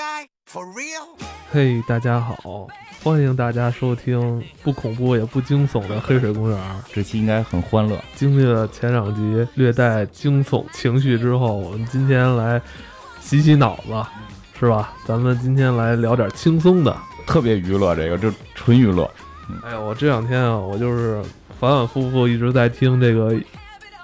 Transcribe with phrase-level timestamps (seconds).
[0.00, 0.26] guy?
[0.50, 1.18] For real?
[1.52, 2.66] 嘿大家好，
[3.02, 6.58] 欢迎大家收听不恐怖也不惊悚的《黑水公园》。
[6.90, 8.02] 这期应该很欢乐。
[8.14, 12.60] 经历了前两集略带惊悚情绪之后，我们今天来
[13.20, 14.02] 洗洗脑子，
[14.58, 14.94] 是吧？
[15.04, 16.96] 咱们今天来聊点轻松的。
[17.26, 19.08] 特别娱乐，这个就纯娱乐。
[19.64, 21.22] 哎呀，我这两天啊，我就是
[21.58, 23.34] 反反复复一直在听这个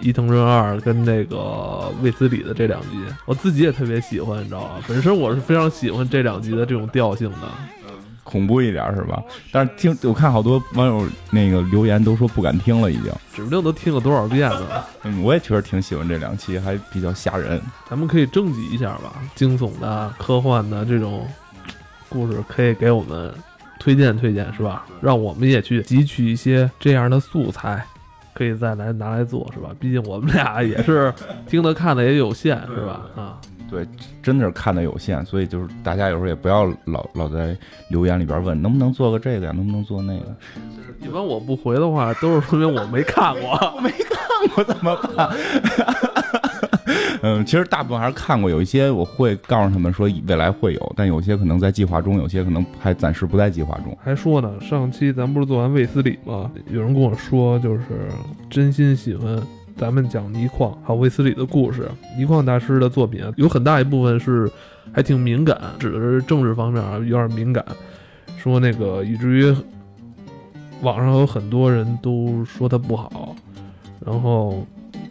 [0.00, 2.88] 伊藤润二跟那个卫斯理的这两集，
[3.24, 4.80] 我自己也特别喜欢，你知道吧？
[4.86, 7.48] 本身我是非常喜欢这两集的这种调性的。
[8.22, 9.22] 恐怖一点是吧？
[9.52, 14.84] 但是听我看好多网友那个留言都说不敢听了，已经指不定都听了多少遍了。
[15.04, 17.62] 嗯，我也确实挺喜欢这两期，还比较吓人。
[17.88, 21.24] 咱们可以征集一下吧，惊悚的、科幻的这种
[22.08, 23.32] 故事，可以给我们
[23.78, 24.84] 推荐推荐，是吧？
[25.00, 27.86] 让我们也去汲取一些这样的素材，
[28.36, 29.70] 可以再来拿来做，是吧？
[29.80, 31.10] 毕竟我们俩也是
[31.48, 33.06] 听的看的也有限，是吧？
[33.16, 33.40] 啊。
[33.68, 33.84] 对，
[34.22, 37.56] 真的是看的有限，所以就是大家有时候也不要老老在
[37.88, 40.36] 留言里边问能不能做个这个呀，能不能做那个。
[41.00, 45.28] 一般我不回的话，都是说明我没看过， 我没看过怎么办？
[47.26, 53.98] 嗯，其实大部分还是看过，有一些我会告诉他们说未来会有，但有些可能在计划中，有些可能还暂时不在计划中。
[54.00, 56.48] 还说呢，上期咱不是做完卫斯理吗？
[56.70, 57.82] 有人跟我说，就是
[58.48, 59.42] 真心喜欢。
[59.76, 64.48] 咱们讲倪匡还有卫斯理的故事，倪匡大师的作品，有很大一部分是
[64.92, 67.62] 还挺敏感，指的是政治方面啊，有点敏感。
[68.38, 69.54] 说那个以至于
[70.80, 73.34] 网上有很多人都说他不好，
[74.04, 74.64] 然后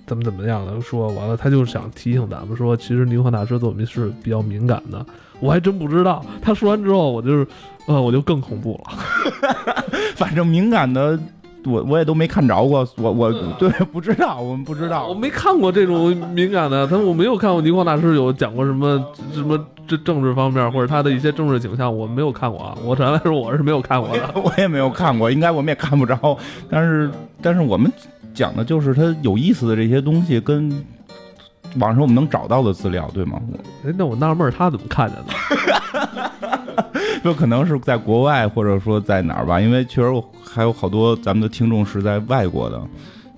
[0.05, 5.05] 怎么怎么样的说完了，他就想提醒咱们说，其实倪匡大师作品是比较敏感的。
[5.39, 7.47] 我还真不知道，他说完之后，我就是，
[7.87, 9.83] 呃，我就更恐怖了。
[10.15, 11.19] 反正敏感的。
[11.67, 19.03] 我我也都没看着过，我我对不知道，我们不知道，我没看过这种敏感的，他我没有看过倪匡大师有讲过什么
[19.33, 26.37] 什么这政治方面或者他的一些政治倾向，我没有看过啊，我常来说我是没有看过的， 我也没有看过，应该我们也看不着，
[26.69, 27.09] 但是
[27.41, 27.91] 但是我们
[28.35, 30.69] 讲的就是他有意思的这些东西，跟
[31.77, 33.41] 网上我们能找到的资料，对吗？
[33.85, 36.31] 哎，那我纳闷他怎么看见的？
[37.23, 42.79] 就可能是在国外，或者说在哪儿吧，因为确实还有好多咱们的听众是在外国的。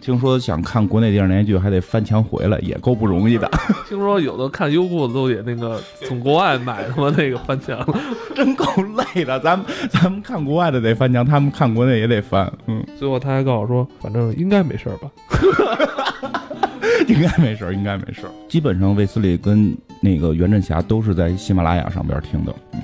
[0.08, 3.46] 听说想看国内电视连续剧，还得翻墙回来，也够不容易的。
[3.90, 7.78] 听说有的看优酷的都得那个从国外买他妈那个翻墙，
[8.34, 8.66] 真够
[9.14, 9.38] 累的。
[9.42, 12.50] 咱们咱们看国外的得翻墙，他们看国内也得翻。
[12.68, 15.12] 嗯，最后他还告诉我说，反正应该没事吧。
[17.10, 18.22] 应该没事，应该没事。
[18.48, 22.56] 基本上，卫斯理跟那个袁振霞都是在喜马拉雅上边听的。
[22.72, 22.80] 嗯，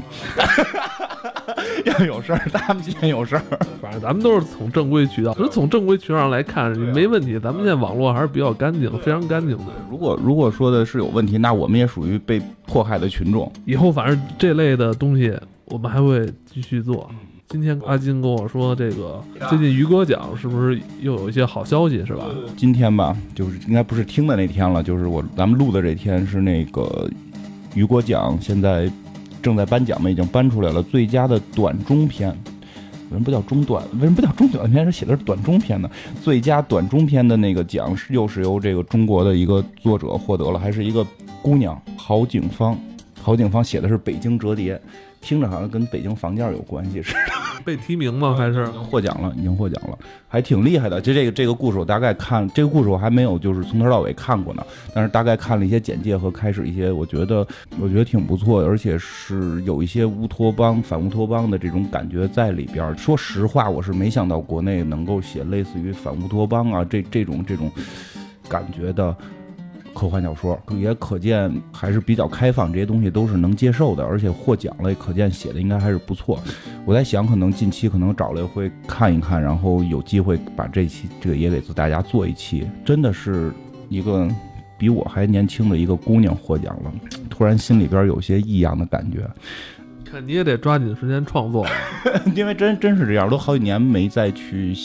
[1.85, 3.43] 要有事儿，他们先有事儿。
[3.81, 7.39] 反正咱们都是从正规渠道，是从正规渠道上来看，没问题。
[7.39, 9.65] 咱们现在网络还是比较干净，非常干净的。
[9.89, 13.51] 如果如果说的是有问题，那我们也属于被迫害的群众。
[13.65, 15.33] 以后反正这类的东西，
[15.65, 17.09] 我们还会继续做。
[17.49, 22.25] 今天阿金跟我说，这个最近于哥奖是不是又有一些好消息，是吧？
[22.57, 27.07] 今天吧，就是应该不是听的那天了，就是我咱们录的这天是那个
[27.75, 28.89] 雨果奖，现在
[29.43, 32.29] 正在颁奖嘛，已经颁出来了最佳的短中篇。
[32.29, 33.83] 为什么不叫中短？
[33.95, 34.85] 为什么不叫中短篇？
[34.85, 35.87] 是写的是短中篇呢？
[36.23, 41.05] 最佳短中篇的那个奖是又是由这个中国的一个作者获得了，还是一个
[41.41, 42.75] 姑娘郝景芳。
[43.21, 44.75] 郝景芳写的是《北京折叠》。
[45.23, 47.19] 听着好像跟北京房价有关系似的，
[47.63, 48.35] 被提名吗？
[48.37, 49.33] 还是获奖了？
[49.37, 49.97] 已经获奖了，
[50.27, 50.99] 还挺厉害的。
[50.99, 54.61] 就这个这个故事，我大概看这个故事我还没有就是从头到尾看过呢，
[54.93, 57.47] 但是大概看了一些简介和开始一些，我觉得
[57.79, 62.95] 我觉得挺不错，而且是有一些乌托邦反乌托邦的这种感觉在里边。
[62.97, 67.71] 说实话，我是没想到国内能够写类似于反乌托邦啊这这种这种
[68.49, 69.15] 感觉的。
[69.93, 76.41] 科幻小说也可见还是比较开放，这些东西都是能接受的，而且获奖了，也可见写的应该还是不错。
[76.85, 82.67] 我在想，可能近期可能找来会看一看，然后有机会把这期这个也给大家做一期。
[82.83, 83.53] 真的是
[83.87, 84.27] 一个
[84.77, 86.91] 比我还年轻的一个姑娘获奖了，
[87.29, 89.29] 突然心里边有些异样的感觉。
[90.03, 91.65] 看你也得抓紧时间创作，
[92.35, 94.75] 因为真真是这样，都好几年没再去。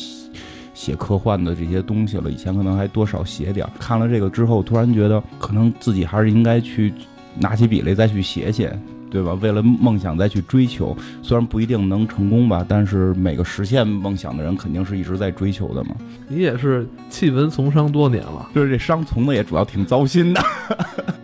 [0.79, 3.73] 写科幻的这些东西了，以前可能还多少写点儿。
[3.81, 6.95] 看了这个之后，突然觉得可能自己还是应该去
[7.37, 8.79] 拿起笔来再去写写，
[9.11, 9.35] 对吧？
[9.43, 15.97] 为了梦想再去追求，虽然不一定能成功吧，但是每个实现梦想的人肯定是一直在追求的嘛。
[16.29, 20.41] 你也是弃文从商多年了，就是这商从的也主要挺糟心的。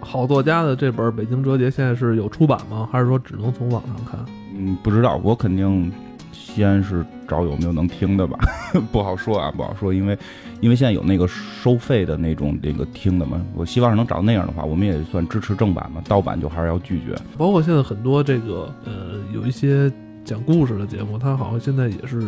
[0.01, 2.89] 好作家的这本《北京折叠》现在是有出版吗？
[2.91, 4.19] 还是说只能从网上看？
[4.53, 5.93] 嗯，不知道，我肯定。
[6.34, 8.38] 西安是找有没有能听的吧，
[8.92, 10.19] 不好说啊，不好说，因为
[10.60, 17.14] 因为现在有那个收费的那种那个听的嘛，我希望是能找到那样的话，我们也算支持正版嘛，盗版就还是要拒绝。
[17.38, 18.92] 包括现在很多这个呃
[19.32, 19.90] 有一些
[20.25, 22.22] 讲故事的节目，它好像现在也是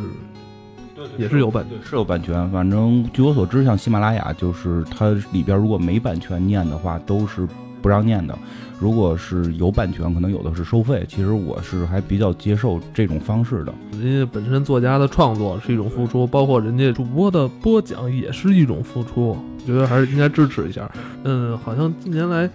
[1.19, 2.51] 也是有版权，是有版权。
[2.51, 7.47] 反正据我所知，像喜马拉雅，就是它里边如果没版权念的话，都是
[7.81, 8.37] 不让念的。
[8.79, 11.03] 如果是有版权，可能有的是收费。
[11.09, 13.73] 其实我是还比较接受这种方式的。
[13.99, 19.29] 人家本身作家的创作是一种付出，包括人家主播的播讲也是一种付出。
[19.29, 20.91] 我觉得还是应该支持一下。
[21.25, 22.49] 嗯，好像近年来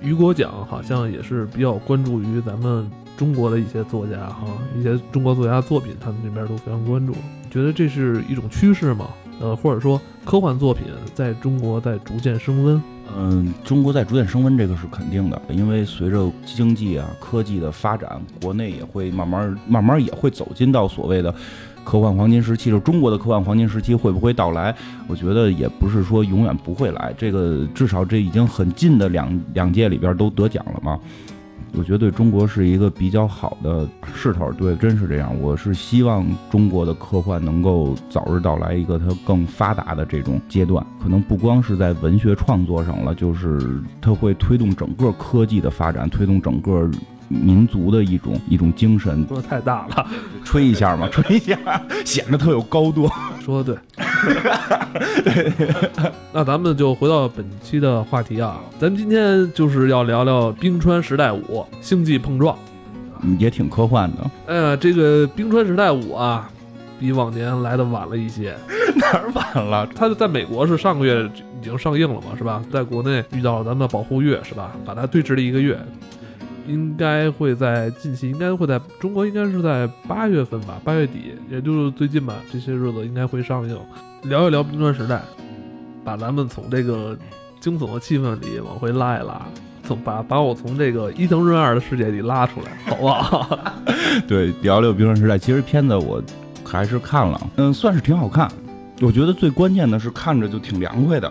[0.00, 4.46] 雨果奖好像也是比较关注于咱们中国的一些作家哈，
[4.76, 7.14] 一些中国作家作品，他们这边都非常关注。
[7.48, 9.06] 觉得这是一种趋势吗？
[9.40, 12.82] 呃，或者说科幻作品在中国在逐渐升温？
[13.16, 21.34] 嗯，中国在逐渐升温，这个是肯定的，因为随着经济啊、科技的发展，国内也会慢慢、慢慢也会走进到所谓的
[21.84, 22.70] 科幻黄金时期。
[22.70, 24.74] 就中国的科幻黄金时期会不会到来？
[25.08, 30.98] 我觉得也不是说永远不会来，这个至少这已经很近的两两届里边都得奖了嘛。
[31.72, 35.34] 我觉得对中国是一个比较好的势头，对，真是这样。
[35.40, 46.90] 我是希望中国的科幻能够早日到来一个它更发达的这种阶段，可能不光是在文学创作上了，就是它会推动整个科技的发展，推动整个。
[47.32, 50.04] 民族的一种一种精神，说的太大了，
[50.42, 51.56] 吹一下嘛，吹一下，
[52.04, 53.08] 显得特有高度。
[53.38, 54.04] 说的对，
[56.32, 62.56] 那咱们就回到本期的话题啊，咱们今天就是要聊聊冰川时代五星际碰撞，
[63.38, 64.30] 也挺科幻的。
[64.46, 66.50] 哎呀，这个冰川时代五啊，
[66.98, 68.54] 比往年来的晚了一些，
[68.96, 69.88] 哪儿晚了？
[69.94, 71.24] 它在美国是上个月
[71.60, 72.62] 已经上映了嘛，是吧？
[72.72, 74.72] 在国内遇到了咱们的保护月，是吧？
[74.84, 75.78] 把它推迟了一个月。
[76.66, 83.76] 应该会在近期，应该会在中国，应该是在八月份吧，八月底，也就是最近吧，这些日子应该会上映。
[84.24, 85.16] 聊一聊《冰川时代》，
[86.04, 87.16] 把咱们从这个
[87.58, 89.40] 惊悚的气氛里往回拉一拉，
[89.82, 93.58] 从把把我从这个伊藤润二的世界里拉出来，好不好？
[94.28, 95.34] 对，聊聊《冰川时代》。
[95.38, 96.22] 其实片子我
[96.64, 98.50] 还是看了，嗯，算是挺好看。
[99.00, 101.30] 我觉得最关键的是看着就挺凉快的，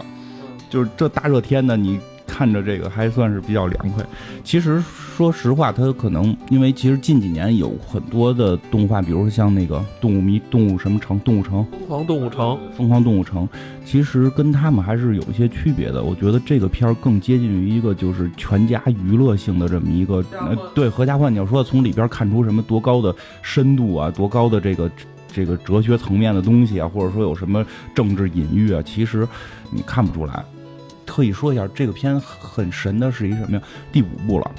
[0.69, 1.99] 就是这大热天的你。
[2.39, 4.01] 看着这个还算是比较凉快。
[4.45, 4.81] 其实
[5.17, 13.45] 说实话，它可能因为其实近几年有很多的动画，比如说像那个动物迷、动物什么城、动物城、疯狂动物城、疯狂动物城，
[13.83, 16.01] 其实跟他们还是有一些区别的。
[16.01, 21.29] 我觉得这个片儿更接近于一个就是全家娱乐性的这么一个，呃，对，合家欢。
[21.33, 24.89] 你要说从里边看出什么多高的深度啊，多高的这个
[25.27, 29.27] 这个哲学层面的东西啊，或者说有什么政治隐喻啊，其实
[29.71, 30.41] 你看不出来。
[31.09, 33.63] 特意说一下，这个片很神的是一什么呀？
[33.91, 34.51] 第五部了，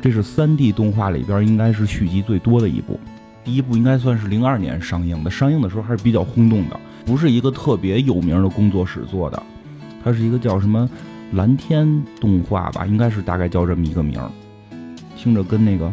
[0.00, 2.98] 这是三 D 动画里边应该是续集最多的一部。
[3.44, 6.80] 第一部应该算是零二年上映的，上映的时候还是比较轰动的。
[7.04, 9.42] 不是一个特别有名的工作室做的，
[10.02, 10.88] 它是一个叫什么
[11.32, 14.30] 蓝天动画吧，应该是大概叫这么一个名儿，
[15.14, 15.92] 听着跟那个。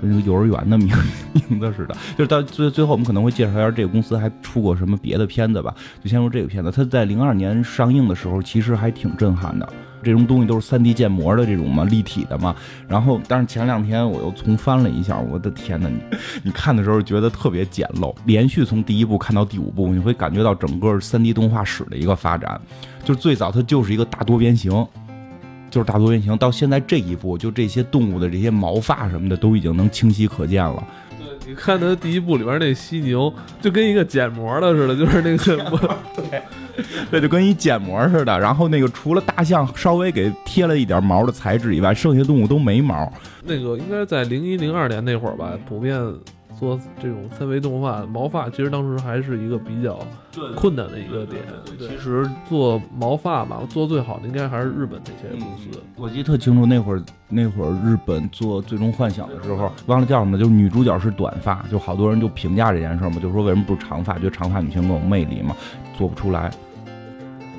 [0.00, 0.88] 跟那个幼儿园的名
[1.48, 5.74] 名字似的，就是到最最后，我们可能会介绍一下这个公司还出过什么别的片子吧。
[6.02, 9.68] 就先说这个片子，它在零二年上映的时候，其实还挺震撼的。
[10.02, 12.54] 这种东西都是三 D 建模的这种嘛，立体的嘛。
[12.86, 18.14] 然后，但是前两天我又重翻了一下，我的天呐，你你看的时候觉得特别简陋。
[18.24, 22.60] 连续从第一部看到第五部，你会感觉到整个三 D 动画史的一个发展。
[23.02, 24.86] 就是最早它就是一个大多边形。
[25.70, 30.86] 就是大多原型，到现在这一步，就这些动物的这些毛发什么的都已经能清晰可见了。
[31.18, 36.42] 对，你看它第一部里边那犀牛，就跟一个剪膜的似的，就是那个， 对，
[37.10, 38.38] 对，就跟一剪膜似的。
[38.38, 43.12] 然后那个除了大象稍微给贴了一点毛的材质以外，剩下动物都没毛。
[43.44, 46.00] 那个应该在零一零二年那会儿吧，普遍。
[46.58, 49.98] 做这种三维动画毛发，其实当时还是一个比较
[50.54, 51.42] 困难的一个点。
[51.78, 55.80] 其实做毛发吧，做最好的应该还是日本那些公司。
[55.96, 64.14] 我记得特清楚，那会儿那会儿日本做《最终幻想》的时候，忘了叫什么，就是女主角是短发，就好多人就评价这件事嘛，就说为什么不是长发？
[64.14, 65.54] 觉得长发女性更有魅力嘛，
[65.96, 66.50] 做不出来。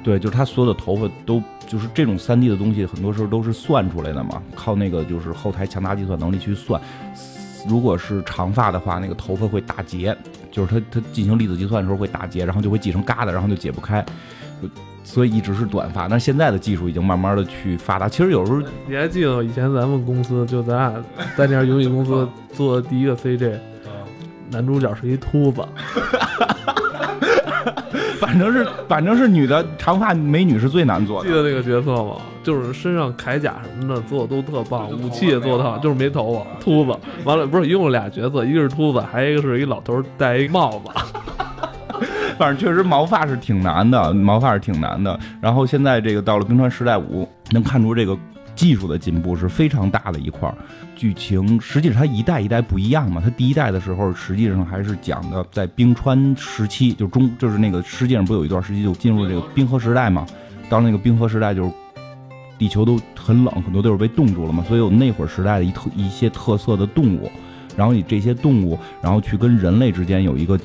[0.04, 6.82] 对，就是她所有的头发都就是这种三 D 的东西，很多时候都是算出来的嘛，靠那个就是后台强大计算能力去算。
[7.68, 10.16] 如果是长发的话，那个头发会打结，
[10.58, 14.04] 就是它它进行粒子计算的时候会打结，然后就会系成疙瘩，然后就解不开，
[15.04, 16.08] 所以一直是短发。
[16.08, 18.10] 但现在的技术已经慢慢的去发达。
[18.10, 20.92] 其实有时候你还记得以前咱们公司就咱俩
[21.38, 23.60] 在那家游戏公司做的第一个 CJ，
[24.50, 25.64] 男主角是一秃子。
[28.20, 31.30] 反正是反正是女的长发美女是最难做的。
[31.30, 32.16] 记得那个角色吗？
[32.44, 36.98] 就是身上铠甲什么的做的都特棒，武器也做的好，就是没头发，秃子。
[37.26, 40.92] 完了，不是一共俩角色，一个是秃子，还有一个是一老头戴一帽子。
[42.38, 45.20] 反正确实毛发是挺难的，毛发是挺难的。
[45.42, 48.16] 然后现在这个到了冰川时代五，能看出这个
[48.58, 50.58] 技术的进步是非常大的一块儿。
[50.96, 60.26] 剧情实际上它一代一代不一样嘛，它第一代的时候实际上还是讲的在冰川时期，就中就是那个世界上不有一段时期就进入这个冰河时代嘛。
[60.70, 61.72] 到那个冰河时代，就是
[62.58, 67.32] 地球都很冷，很多地方被冻住了嘛，所以有那会儿时代的一特一些特色的动物，
[67.78, 70.60] 然后以这些动物，然后去跟人类之间有一个。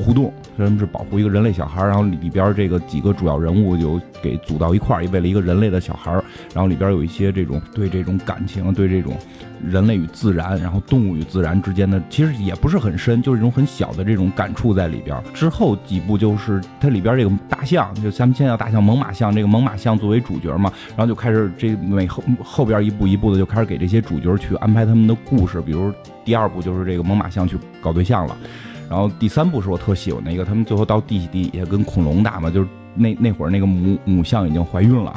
[0.00, 6.12] 互动，为什么是保护一个人类小孩然后里边这个几个主要人物就给组到一块儿，为了一个人类的小孩
[6.52, 9.16] 然后里边有一些这种对这种感情，对这种
[9.64, 15.16] 人类与自然，然后动物与自然之间的，其实也不是很深，就是一种很小的这种感触在里边。
[15.32, 25.92] 之后几部就是它里边这个大象，就咱们现在叫大象猛犸象，这个猛犸象作为主角嘛，然后就开始这每后后边一步一步的就开始给这些主角去安排他们的故事，比如
[26.24, 28.36] 第二部就是这个猛犸象去搞对象了。
[28.88, 35.14] 然后第三部是我特喜欢的一个，他们最后到地底下跟恐龙打嘛，就是那那会儿那个母母象已经怀孕了，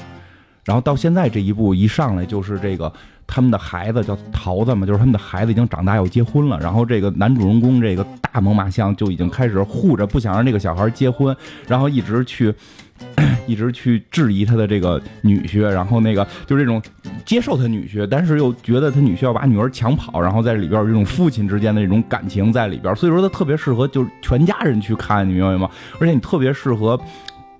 [0.64, 2.92] 然后到现在这一步一上来就是这个
[3.26, 11.36] 他们的孩子叫桃子嘛，就是他们的孩子已经长大要结婚了，然后这个男主人公这个大猛犸象就已经开始护着，不想让这个小孩结婚，
[11.68, 12.54] 然后一直去。
[13.48, 16.80] 一直去质疑他的这个女婿，然后那个就是这种
[17.26, 25.68] 接受他女婿，但是又觉得他女婿要把女儿抢跑，然后在里边有这种父亲之间的这种感情在里边，所以说他特别适合就是全家人去看，你明白吗？
[26.00, 26.98] 而且你特别适合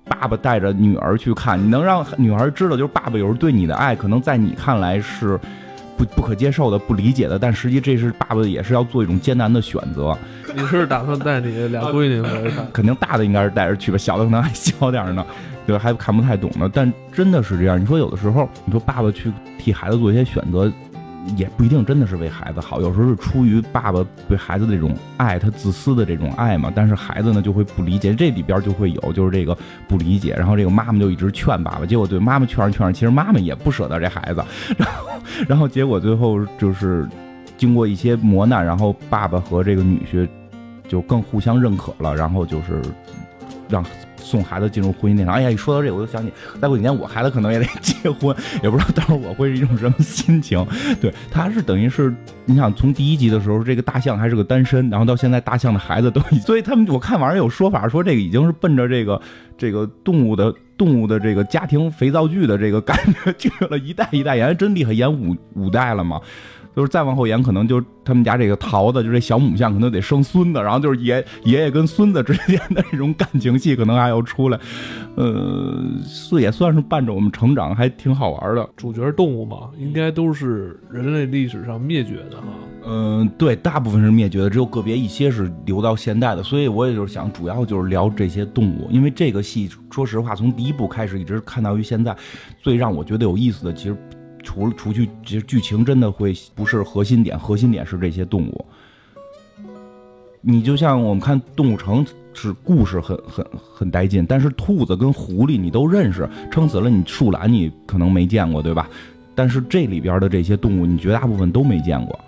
[0.04, 5.38] 爸爸带着女儿去看，你能让女儿知道，就是爸爸有时候对你的爱，可能在你看来是
[5.96, 10.16] 不不可接受的、不理解的，但实际这是爸爸也是要做一种艰难的选择。
[10.54, 12.66] 你是打算带你俩闺女回去看？
[12.72, 15.24] 肯定大的应该是带着去吧，小的可能还小点呢，
[15.66, 16.68] 对还看不太懂呢。
[16.72, 20.70] 但真的是这样，你说有的时候，你说爸爸去替孩子做一些选择，
[21.36, 26.72] 也不一定真的是为孩子好，有时候是出于爸爸对孩子这种爱，他自私的这种爱嘛。
[26.74, 34.44] 但是孩子呢就会不理解，这里边就会有就是这个不理解，然后这个妈妈就一直劝爸爸，结果对妈妈劝着劝着，其实妈妈也不舍得这孩子，
[34.76, 35.08] 然后
[35.48, 37.08] 然后结果最后就是
[37.56, 40.28] 经过一些磨难，然后爸爸和这个女婿。
[40.88, 42.82] 就更互相认可了，然后就是
[43.66, 43.82] 让
[44.22, 45.34] 送孩子进入婚姻殿堂。
[45.34, 50.64] 哎呀，一说到这，我就想起再过几年我孩子可能也得 结婚，也不知道到时候我会是一种什么心情。
[51.00, 52.14] 对，他是等于是
[52.44, 59.20] 你想从第一集的时候，这个大象还是个单身，然后到现在大象的孩子都， 所以他们我看网上有说法说这个已经是奔着这个
[59.58, 66.20] 这个动物的动物的这个家庭肥皂剧的这个感觉去了，一代一代演真厉害，演五五代了嘛。
[66.74, 74.58] 就是再往后演，可能就他们家这个桃子，就这小母象，可能得生孙子，然后就是爷爷爷跟孙子之间的这种感情戏，可能还要出来。
[75.14, 78.66] 呃，是也算是伴着我们成长，还挺好玩的。
[78.76, 82.44] 主角动物嘛，应该都是人类历史上灭绝的哈。
[82.84, 86.42] 嗯，对，大部分是灭绝的，只有个别一些是留到现代的。
[86.42, 92.16] 所以我也就是想，主要就是聊这些动物，因为这个戏，说实话，从第一部开始一直看到于现在，
[92.60, 93.96] 最让我觉得有意思的，其实。
[94.42, 98.64] 除了除去，其实剧情真的会不是核心点，核心点是这些动物。
[100.40, 108.88] 你就像我们看《动物城》，是故事很很很带劲，但是兔子跟狐狸你都认识，撑死了你树懒你可能没见过，对吧？
[109.34, 112.18] 但是这里边的这些动物，你绝大部分都没见过。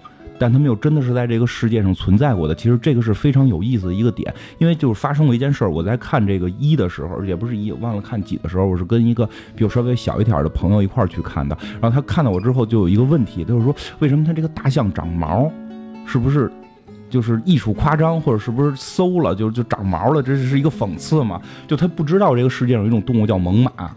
[0.44, 5.70] 但他们又真的是在这个世界上存在过的，其实这个是非常有意思的一个点，因为就是发生过一件事儿。
[5.70, 11.56] 我在看这个一的时候，也不是一，忘了看几的时候，我是跟一个比我稍微小一点的朋友一块儿去看的。
[11.80, 15.50] 然后他看到我之后，就有一个问题，就是说为什么他这个大象长毛，
[16.04, 16.52] 是不是
[17.08, 20.22] 就是艺术夸张，或者是不是馊了，就就长毛了？
[20.22, 21.40] 这是一个讽刺嘛？
[21.66, 23.88] 就他不知道这个世界上有一种动物叫猛犸。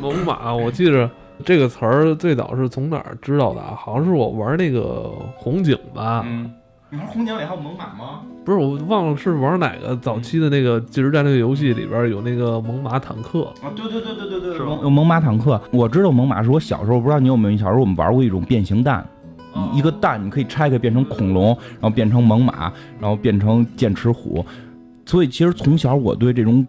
[0.00, 1.08] 猛犸，我记着。
[1.44, 3.74] 这个词儿最早是从哪儿知道的啊？
[3.76, 6.24] 好像是我玩那个红警吧。
[6.26, 6.50] 嗯，
[6.90, 8.22] 你玩红警里还有猛犸吗？
[8.44, 13.70] 不是，我忘了是玩哪个早期的那个即时战略游戏里边有那个猛犸坦克啊？
[13.76, 15.60] 对对对对对对，是有猛犸坦克。
[15.72, 17.56] 我知道猛犸是我小时候，不知道你有没有？
[17.56, 19.06] 小时候我们玩过一种变形蛋，
[19.72, 24.44] 一个蛋你可以拆开变成恐龙，然后变成猛犸，然后变成剑齿虎。
[25.06, 26.66] 所以其实从小我对这种。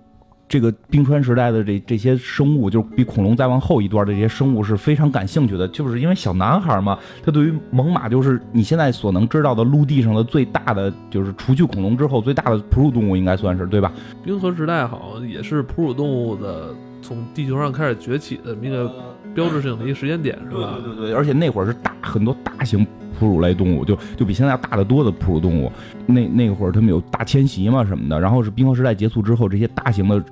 [0.48, 13.92] 这个冰川时代的这这些生物，就是比恐龙再往后一段的这些生物是非常感兴趣的，就是因为小男孩嘛，他对于猛犸就是你现在所能知道的陆地上的最大的，就是除去恐龙之后最大的哺乳动物，应该算是对吧？
[14.24, 18.92] 冰河时代好像也是哺乳动物的从地球上开始崛起的那个
[19.34, 20.78] 标志性的一个时间点，是吧？
[20.84, 22.86] 对对对，而且那会儿是大很多大型
[23.20, 25.72] 哺乳类动物，就就比现在要大得多的哺乳动物，
[26.06, 30.24] 那那会儿他们有大迁徙嘛什么的，然后是冰河时代结束之后，这些大型的。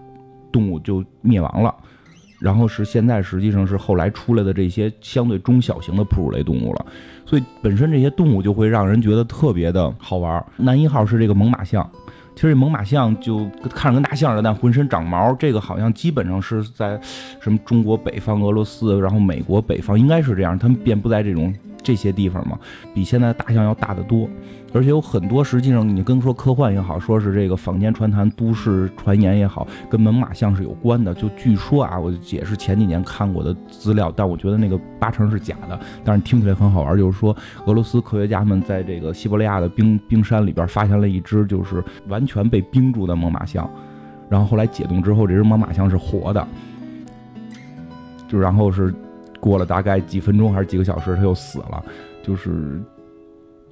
[0.54, 1.74] 动物就灭亡了。
[2.38, 6.86] 然后是现在实际上是后来出来的这些相对中小型的哺乳类动物了，
[7.26, 10.46] 所以本身这些动物就会让人觉得特别的好玩。
[10.58, 11.90] 男一号是这个猛犸象，
[12.36, 15.34] 其实这猛犸象就看着跟大象似的，但浑身长毛。
[15.36, 17.00] 这个好像基本上是在
[17.40, 22.58] 什么中国北方、俄罗斯，然后美国北方应该是这样，他们遍布在这种这些地方嘛，
[22.94, 24.30] 比现在大象要大得多。
[24.74, 31.14] 而且有很多，实际上你跟说科幻也好，说是这个坊间传谈、都市传言也好，跟猛犸象是有关的。
[31.14, 35.78] 就据说啊，我也是前几年看过的资料，但我觉得那个八成是假的。
[36.06, 37.36] 但是听起来很好玩，就是说
[37.66, 43.70] 俄罗斯科学家们在这个西伯利亚的冰冰山里边发现了一只就是完全被冰住的猛犸象，
[44.30, 46.48] 然后后来解冻之后，这只猛犸象是活的，
[48.30, 48.94] 就然后是
[49.42, 51.84] 过了大概几分钟还是几个小时，它又死了，
[52.24, 52.82] 就是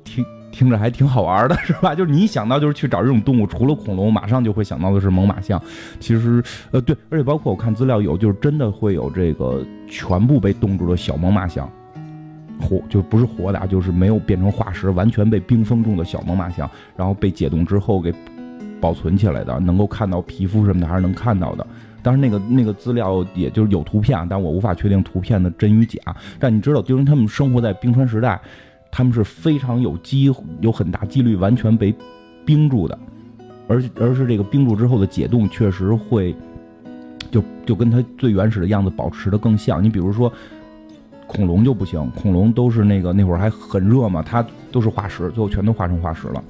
[0.03, 0.25] 听。
[0.51, 1.93] 听着还挺好玩的，是吧？
[1.93, 5.61] 就是你一想到就是去找这种动物，除了恐龙，马上就会想到的是猛犸象。
[5.99, 11.71] 其实，呃，对，而且包括我看资料有，就是真的会有这个全部被冻住的小猛犸象，
[12.59, 18.11] 活就不是活的，就是没有变成化石，完全被冰封住的小猛犸象，然后被解冻之后给
[18.81, 21.65] 保存起来的，能够看到皮肤什么的还是能看到的。
[22.01, 25.99] 当然，那个那个资料也就是有图片，但我无法确定图片的真与假。
[26.39, 28.39] 但你知道，就是他们生活在冰川时代。
[28.91, 31.93] 他们是非常有机有很大几率完全被
[32.43, 32.97] 冰住的，
[33.67, 36.35] 而而是这个冰住之后的解冻确实会，
[37.29, 39.83] 就就跟它最原始的样子保持的更像。
[39.83, 40.33] 你比如说
[41.27, 46.43] 恐龙就不行，恐龙都是那个那会儿还很热嘛，它都是化石，最后全都化成化石了。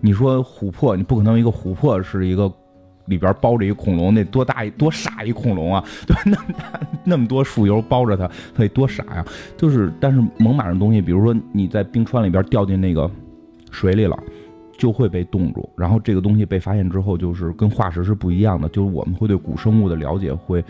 [0.00, 2.52] 你说琥珀，你不可能一个琥珀是一个。
[3.06, 5.84] 里边包着一恐龙，那多大多傻一恐龙啊！
[6.06, 6.22] 对吧？
[6.24, 9.24] 那么大那么多树油包着它，它得多傻呀！
[9.56, 13.10] 就是，但是猛犸的东西，比如说你在冰川里边掉进那个
[13.70, 14.18] 水里了，
[14.78, 15.68] 就会被冻住。
[15.76, 18.68] 然后这个东西被发现之后，就是跟化石是不一样的。
[18.70, 20.64] 就是我们会对古生物的了解会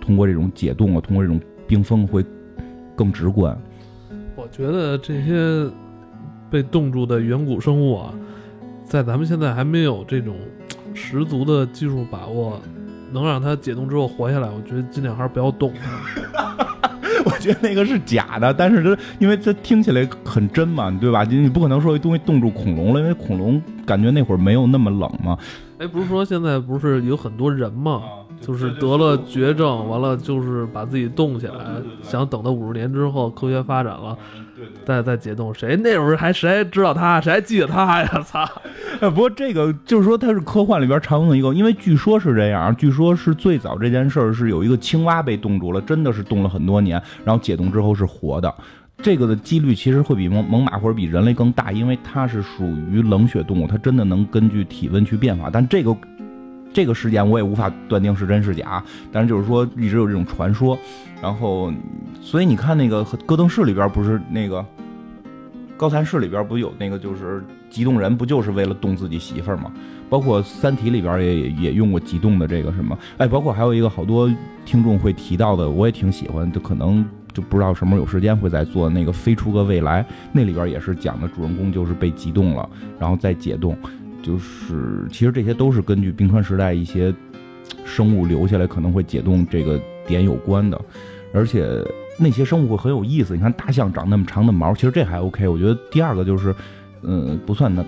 [0.00, 2.24] 通过这种解冻啊，通过这种冰封会
[2.96, 3.54] 更直观。
[4.34, 5.70] 我觉得这些
[6.50, 8.14] 被冻住的远古生物啊，
[8.86, 10.34] 在咱们现在还没有这种。
[10.94, 12.60] 十足的技术把握，
[13.12, 14.48] 能让它解冻之后活下来。
[14.48, 15.72] 我觉得尽量还是不要动。
[17.24, 21.22] 我觉得那个是假的，但是它因为它听起来很真嘛，对吧？
[21.24, 25.38] 你你不可能说一东西冻住恐龙了，因为恐龙感觉那会儿没有那么冷嘛。
[25.78, 28.02] 哎，不是说现在不是有很多人嘛，
[28.42, 31.54] 就是得了绝症，完了就是把自己冻起来，
[32.02, 34.18] 想等到五十年之后科学发展了。
[34.84, 38.08] 再再解冻，谁那会儿还谁还知道他，谁还记得他呀？
[38.24, 38.48] 操！
[39.00, 48.54] 不过这个就是说，它是科幻里边常用的一个，因为据说是这样，据说是最早这件事儿是有一个青蛙被冻住了，真的是冻了很多年，然后解冻之后是活的。
[48.98, 55.50] 这个的几率其实会比猛猛犸或者比人类更大，因为它是属于冷血动物，它真的能根据体温去变化。
[55.52, 55.96] 但这个
[56.72, 60.78] 这个事件我也无法断定是真是假，但是就是说一直有这种传说。
[61.20, 61.72] 然后，
[62.20, 64.64] 所以你看那个《戈登市》里边不是那个
[65.76, 69.72] 高谭市里边不有那个就是极冻人，不就是为了冻自己媳妇儿吗？
[70.08, 74.30] 包括《三体》里边也也用过极冻的这个什么，哎，包括还有一个好多
[74.64, 83.76] 听众会提到的，我也挺喜欢，就可能就不知道什么时候有时间会再做那个《飞出个未来》，那里边也是讲的主人公就是被极冻了，然后再解冻，
[84.22, 87.12] 就是其实这些都是根据冰川时代一些
[87.84, 90.80] 生物留下来可能会解冻这个点有关的。
[91.34, 91.66] 而且
[92.18, 95.48] 那些生物会很有意思，你看大象长那么长的毛，其实这还 OK。
[95.48, 96.54] 我觉得第二个就是，
[97.02, 97.84] 嗯，不算的，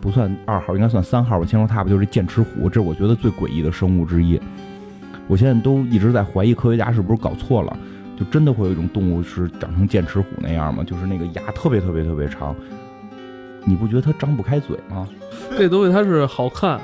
[0.00, 1.46] 不算二号，应该算三号吧。
[1.46, 2.68] 千手踏不就是剑齿虎？
[2.68, 4.38] 这是我觉得最诡异的生物之一。
[5.26, 7.76] 我现在都一直在怀疑科学家是不是搞错了，
[8.16, 10.84] 就真的会有一种动物是长成剑齿虎那样吗？
[10.84, 12.54] 就是那个牙特别特别特别长，
[13.66, 15.06] 你不觉得它张不开嘴吗？
[15.58, 16.80] 这东西它是好看，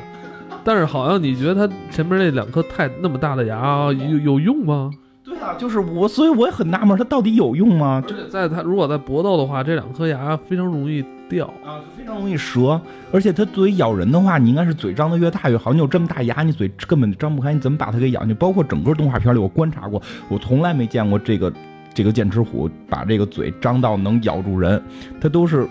[0.63, 4.91] 但是好像你觉得它前面那两颗太那么大的牙有有用吗？
[5.25, 8.03] 对啊就是我，所以我也很纳闷，它到底有用吗？
[8.29, 12.81] 在它如果在搏斗的话，这两颗牙非常容易掉啊，非常容易折。
[13.13, 15.73] 而且它作为咬人的话，你应该是嘴张得越大越好。
[15.73, 18.35] 你有这么大牙，你嘴根本张不开，你怎么把它给咬进去？
[18.35, 21.53] 包括整个动画片里，我观察过，我从来没见过这个
[21.95, 24.83] 这个剑齿虎把这个嘴张到能咬住人。
[25.21, 25.69] 它都是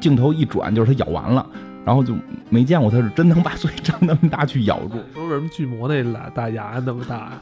[0.00, 1.46] 镜头一转，就是它咬完了，
[1.84, 2.14] 然后就
[2.48, 4.94] 没见过它是真能把嘴张那么大去咬住。
[5.14, 7.32] 说为什么巨魔那俩大牙那么大？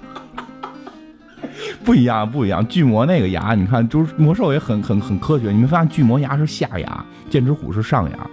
[1.85, 2.66] 不一样，不一样。
[2.68, 5.51] 巨魔那个牙，你看，就是魔兽也很很很科学。
[5.51, 8.31] 你没发现巨魔牙是下牙，剑齿虎是上牙，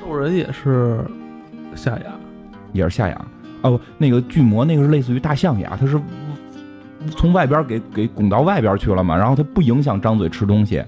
[0.00, 1.04] 兽人也是
[1.74, 2.04] 下牙，
[2.72, 3.24] 也是下牙。
[3.62, 6.00] 哦，那个巨魔那个是类似于大象牙，它是
[7.10, 10.82] 从外边给给拱到外边去了嘛，然后它不影响张嘴吃东西。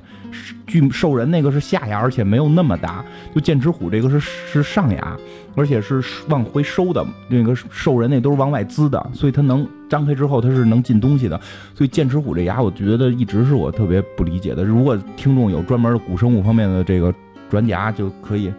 [0.67, 3.05] 巨兽人那个是下牙，而且没有那么大。
[3.35, 5.17] 就剑齿虎这个是是上牙，
[5.55, 7.05] 而且是往回收的。
[7.29, 11.41] 那个兽人那都是往外滋的，所以它能张开之后它是能进东西的。
[11.75, 14.64] 所以剑齿虎这牙，我觉得一直是我特别不理解的。
[14.64, 17.14] 如果听众有专门的古生物方面的这个
[17.51, 18.53] 专家，就可以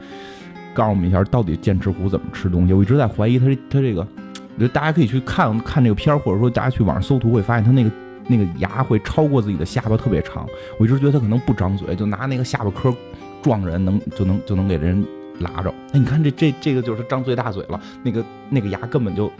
[0.74, 2.74] 告诉我们一下，到底剑齿虎怎么吃东西。
[2.74, 7.92] 我一直在怀疑它它这个，我觉得大家可以去看看这个片儿，或者说大家去网上搜图会发现它那个。
[8.30, 10.48] 那个牙会超过自己的下巴，特别长。
[10.78, 12.96] 我一直觉得他可能不张嘴，就拿那个下巴颏
[13.42, 15.04] 撞人，能就能就能给人
[15.40, 15.74] 拉着。
[15.94, 19.32] 哎，你看这这这个就是张最大嘴了，那个那个牙根本就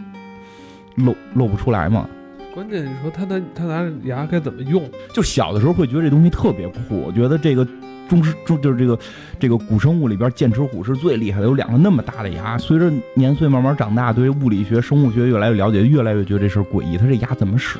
[0.96, 2.08] 露露不出来嘛。
[2.52, 4.82] 关键你说他拿他拿牙该怎么用？
[5.14, 7.00] 就小的时候会觉得这东西特别酷。
[7.00, 7.64] 我觉得这个
[8.08, 8.98] 中世中就是这个
[9.38, 12.58] 这个古生物里边剑齿虎是最厉害的，有两个那么大的牙。
[12.58, 16.98] 随着年岁慢慢长大，对物理学、生物学越来越了解，越来越觉得这事儿诡异。
[16.98, 17.78] 他这牙怎么使？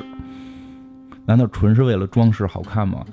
[1.31, 3.05] 难道纯是为了装饰好看吗？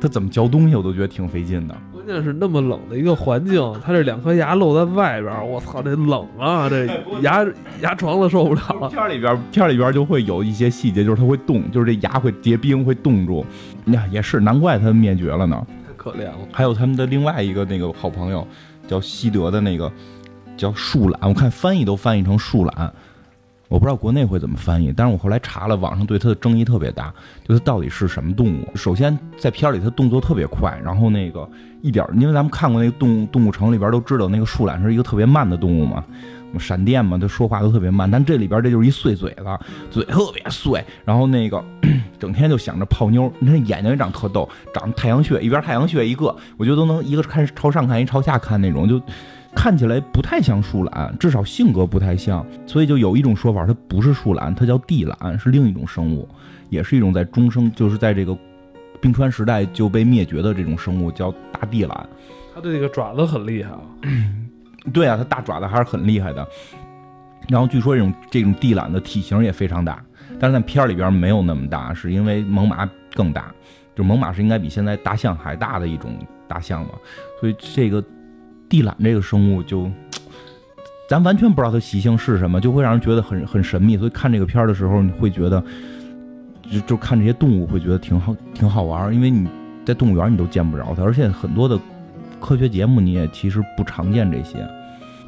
[0.00, 1.76] 它怎么嚼东西我都觉得挺费劲的。
[1.92, 6.66] 关键是那么冷的一个环境，它这两颗牙露在外边，我操，这冷啊！
[6.66, 6.86] 这
[7.20, 7.44] 牙
[7.82, 8.88] 牙床子受不了了。
[8.88, 13.44] 片里边片里边就会有一些细节，就是它会冻，就是这牙会结冰，会冻住。
[13.86, 16.38] 呀，也是难怪它灭绝了呢，太可怜了。
[16.50, 18.46] 还有他们的另外一个那个好朋友，
[18.86, 19.92] 叫西德的那个
[20.56, 22.90] 叫树懒，我看翻译都翻译成树懒。
[23.68, 27.12] 我不知道国内会怎么翻译，但是我后来查了，网上对它的争议特别大，
[27.46, 28.66] 就它到底是什么动物？
[28.74, 31.46] 首先在片儿里它动作特别快，然后那个
[31.82, 36.02] 一点，因为咱们看过那个动物动物城里边都知道，那个树懒是一个特别慢的动物嘛，
[36.58, 39.44] 闪电嘛，它说话都特别慢，但这里边这就是一碎嘴子，
[39.90, 41.62] 嘴特别碎，然后那个
[42.18, 48.98] 整天就想着泡妞，你看眼睛也长特逗，长太阳穴，一边太阳穴一个，我觉得都能一个看朝上看，一朝下看那种就。
[49.58, 56.28] 看起来不太像树懒，至少性格不太像，所以就有一种说法，它不是树懒，它叫地懒，是另一种生物，
[56.70, 58.38] 也是一种在中生，就是在这个
[59.00, 62.08] 冰川时代就被灭绝的这种生物，叫大地懒。
[62.54, 63.80] 它的这个爪子很厉害啊。
[64.94, 66.46] 对啊，它大爪子还是很厉害的。
[67.48, 70.00] 然后据说这种这种地懒的体型也非常大，
[70.38, 73.52] 但是在片里边没有那么大，是因为猛犸更大，
[73.96, 76.16] 就猛犸是应该比现在大象还大的一种
[76.46, 76.90] 大象嘛，
[77.40, 78.00] 所以这个。
[78.68, 79.90] 地懒这个生物就，
[81.08, 83.96] 咱完全不知道它习性是什么，就会让人觉得很很神秘。
[83.96, 85.62] 所以看这个片儿的时候，你会觉得，
[86.70, 89.48] 就就看这些动物会觉得挺好挺好玩，因为你
[89.86, 91.80] 在动物园你都见不着它，而且很多的
[92.38, 94.58] 科学节目你也其实不常见这些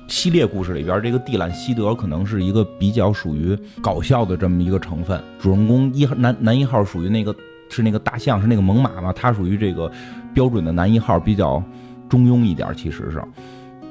[0.07, 5.19] 系列故事里边，这个地懒西德可能是一个比较属于搞笑的这么一个成分。
[5.41, 7.35] 主人公一号男男一号属于那个
[7.71, 9.91] 是那个大象是那个猛犸嘛，他属于这个
[10.35, 11.63] 标准的男一号，比较。
[12.11, 13.23] 中庸一点，其实是，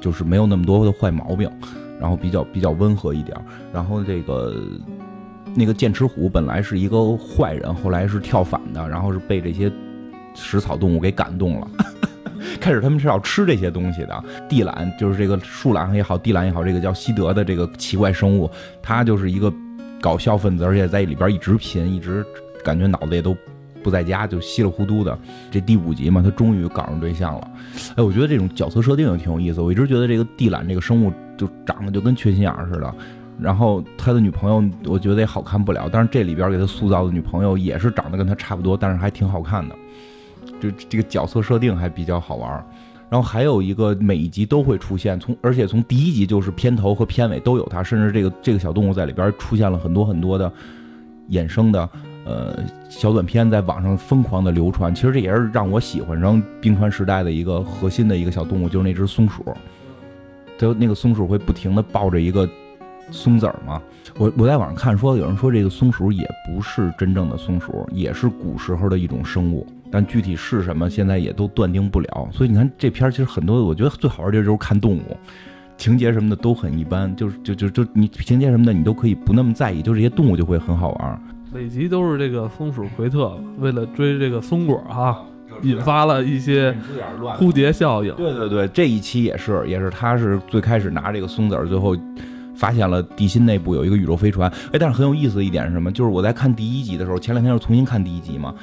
[0.00, 1.50] 就是没有那么多的坏毛病，
[1.98, 3.36] 然后比较比较温和一点。
[3.72, 4.54] 然后这个
[5.54, 9.72] 那个剑齿虎本来是一个坏人，后来是跳反的，然后是被这些
[10.34, 11.68] 食草动物给感动了。
[12.60, 14.24] 开始他们是要吃这些东西的。
[14.48, 18.50] 地懒就是这个树懒也好，地懒也好，这个叫西德的这个奇怪生物，
[18.82, 19.52] 它就是一个
[20.00, 22.24] 搞笑分子，而且在里边一直贫，一直
[22.62, 23.34] 感觉脑子也都。
[23.82, 25.18] 不在家就稀里糊涂的，
[25.50, 27.50] 这第五集嘛，他终于搞上对象了。
[27.96, 29.60] 哎，我觉得这种角色设定也挺有意思。
[29.60, 32.94] 我一直觉得这个地懒这个生物就长得就跟缺心眼似的，
[33.40, 35.88] 然后他的女朋友我觉得也好看不了。
[35.92, 39.74] 但是这里边给他塑造的女朋友也是长得跟他差不多，但是还挺好看的。
[40.60, 42.66] 就这个角色设定还比较好玩。
[43.08, 50.52] 然后还有一个每一集都会出现，从而且从第一集就是片头和片尾都有它，甚至这个这个小动物在里边出现了很多很多的
[51.30, 51.88] 衍生的。
[52.30, 52.56] 呃，
[52.88, 59.44] 小短片在网上疯狂的流传，其实这也是让我喜欢上冰川时代的一个核心的一个小动物，就是那只松鼠。
[60.56, 62.48] 它那个松鼠会不停的抱着一个
[63.10, 63.82] 松子儿嘛。
[64.16, 72.28] 我我在网上看说，有人说这个松鼠也不是真正的松鼠，也是古时候的一种生物，但具体是什么，现在也都断定不了。
[72.30, 75.16] 所以你看这片儿，其实很多我觉得最好玩的就是看动物，
[75.76, 81.22] 情节什么的都很一般，就是就就就你情节什么的你都可以不那么在意，就这些动物就会很好玩。
[81.52, 85.20] 每集都是这个松鼠奎特为了追这个松果哈，
[85.62, 86.72] 引发了一些
[87.36, 88.14] 蝴蝶效应。
[88.14, 91.96] 对对对，这一期也是，也是他是最开始拿这个松子儿，最后
[92.54, 94.48] 发现了地心内部有一个宇宙飞船。
[94.72, 95.90] 哎，但是很有意思的一点是什么？
[95.90, 98.54] 就是我在看第一集的时候，前两天又重新看第一集嘛。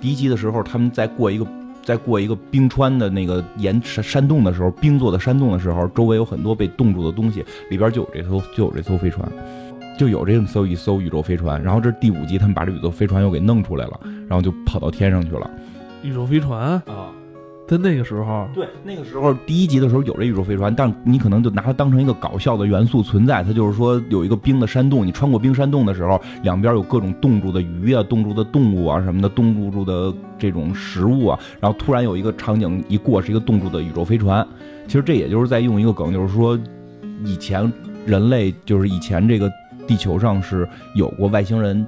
[0.00, 1.46] 第一集的时候，他们在过一个
[1.82, 9.28] 在过一个冰川的那个岩山山洞的时候，冰做的山洞的时候，周围有很多被冻住的东西，里边就有这艘就有这艘飞船。
[9.98, 15.50] 就有这艘一艘宇宙飞船，然后这是第五集，他们把这宇宙飞船又给弄出来了，然后就跑到天上去了。
[16.04, 17.10] 宇宙飞船啊，
[17.66, 23.42] 在那个时候，对，那个时候第一集的时候有这宇宙飞船，但你可能就拿它当成一个搞笑的元素存在。
[23.42, 34.46] 它就是说有一个冰的山洞，你穿过冰山洞的时候，两边有各种冻住的鱼啊、冻住的动物啊什么的，冻住的这种食物啊，然后突然有一个场景一过，是一个冻住的宇宙飞船。
[34.86, 36.56] 其实这也就是在用一个梗，就是说
[37.24, 37.70] 以前
[38.06, 39.50] 人类就是以前这个
[39.88, 41.84] 地球上是有过外星人。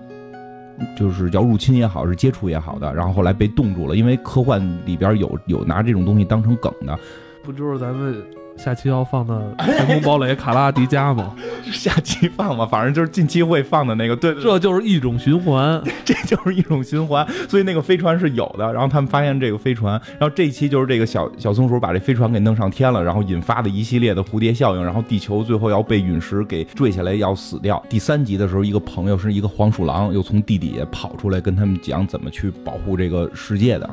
[0.96, 6.98] 就是要入侵也好，是接触也好的，然后后来被冻住了，因为科幻里边有有拿这种东西当成梗的，
[7.44, 8.39] 不就是咱们。
[8.62, 11.34] 下期要放的《天空堡垒卡拉迪加》吗？
[11.72, 14.14] 下期放吧，反正就是近期会放的那个。
[14.14, 17.26] 对， 这就是一种循环， 这就是一种循环。
[17.48, 27.82] 所以那个飞船是有的，然后他们发现这个飞船，然后这一期就是这个小小松鼠把这飞船给弄上天了，然后引发的一系列的蝴蝶效应，然后地球最后要被陨石给坠下来要死掉。
[27.88, 33.88] 第三集的时候，一个朋友是一个黄鼠狼，又从地底下跑出来跟他们讲怎么去保护这个世界的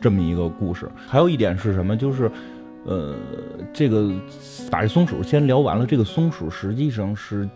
[0.00, 0.90] 这么一个故事。
[1.06, 1.96] 还有一点是什么？
[1.96, 2.28] 就是。
[2.84, 3.14] 呃，
[3.72, 4.10] 这个
[4.70, 5.84] 把这松鼠先聊完了。
[5.86, 7.48] 这个松鼠实际上是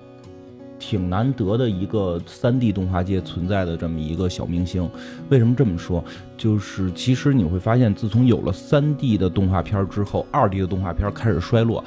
[0.79, 4.89] 挺难得的一个三 D 动画界存在的这么一个小明星。
[5.29, 6.05] 为什么这么说？
[6.37, 11.83] 就是其实你会发现，自从有了三 D 的动画片之后，二 D 的动画片开始衰落，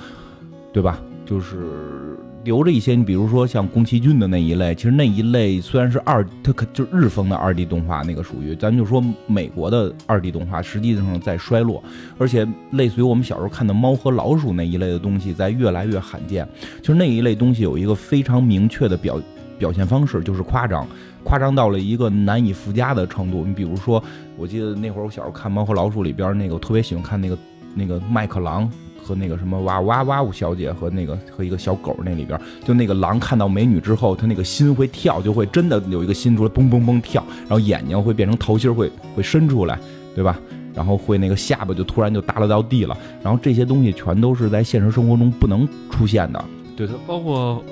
[0.74, 1.00] 对吧？
[1.26, 2.18] 就是。
[2.46, 11.84] 留着一些，你比如说像宫崎骏的那一类，其实那一类虽然是二，它可就日风的二 D 动画，那个属于，咱就说美国的二 D 动画，实际上在衰落，
[12.20, 16.48] 而且类似于我们小时候看的猫和老鼠那一类的东西，在越来越罕见。
[16.84, 19.20] 就是那一类东西有一个非常明确的表
[19.58, 20.88] 表现方式，就是夸张，
[21.24, 23.44] 夸张到了一个难以附加的程度。
[23.44, 24.04] 你比如说，
[24.38, 27.38] 我记得那会儿我小时候看猫和老鼠里边那个，我特别喜欢看那个
[27.74, 28.70] 那个麦克狼。
[29.06, 39.78] 和那个什么哇哇哇呜小姐和那个和一个小狗那里边，就那个狼看到美女之后，它那个心会跳，就会真的有一个心出来，嘣嘣嘣跳，然后眼睛会变成桃心会会伸出来，
[40.16, 40.40] 对吧？
[40.74, 46.44] 然后会那个下巴就突然就耷拉到地了，然后这些东西全都是在现实生活中不能出现的。
[46.76, 47.64] 对，它包括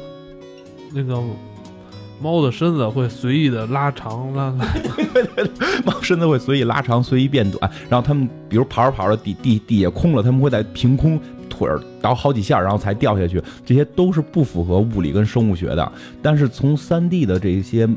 [0.94, 1.20] 那个。
[2.22, 4.66] 猫的身子会随意的拉长，拉拉。
[5.86, 7.70] 猫身子会随意拉长，随意变短。
[7.90, 13.42] 然后它们，比如跑着跑着，地地地下空了，它们会在凭空腿儿倒好几下，然后才掉下去。
[13.66, 15.92] 这些都是不符合物理跟生物学的。
[16.22, 17.88] 但是从三 D 的这些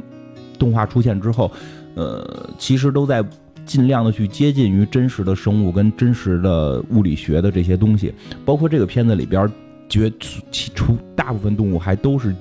[0.59, 1.51] 动画出现之后，
[1.95, 3.25] 呃，其实都在
[3.65, 8.13] 尽量的去接近于真实的生物跟真实的物理学的这些东西。
[8.45, 9.49] 包括这个片子里边，
[9.89, 10.13] 绝
[10.51, 12.35] 其出 大部分动物还都是。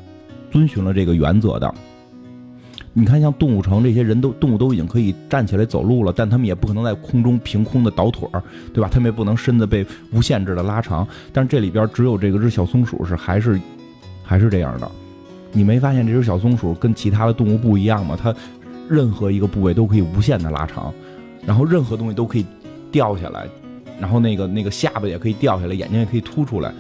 [0.56, 1.76] 遵循了这个原则的，
[2.94, 8.41] 你看，像动物城这些人都动物都已经可以站起来走路了，但他们也不可能在空中凭空的倒腿儿，
[8.74, 8.89] 对吧？
[8.89, 11.06] 他们也不能身子被无限制的拉长。
[11.34, 13.60] 但是这里边只有这个只小松鼠是还是
[14.24, 14.89] 还是这样的。
[15.52, 18.18] 你没发现这只小松鼠跟其他的动物不一样吗？
[18.18, 18.34] 它
[18.88, 20.94] 任何一个部位都可以无限的拉长，
[21.46, 22.46] 然后任何东西都可以
[22.94, 23.46] 掉下来，
[24.00, 26.74] 然后那个那个下巴也可以掉下来，眼睛也可以凸出来。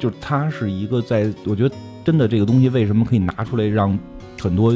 [0.00, 1.74] 就它是一个在，我觉得。
[2.04, 3.96] 真的，这个东西为什么可以拿出来让
[4.40, 4.74] 很多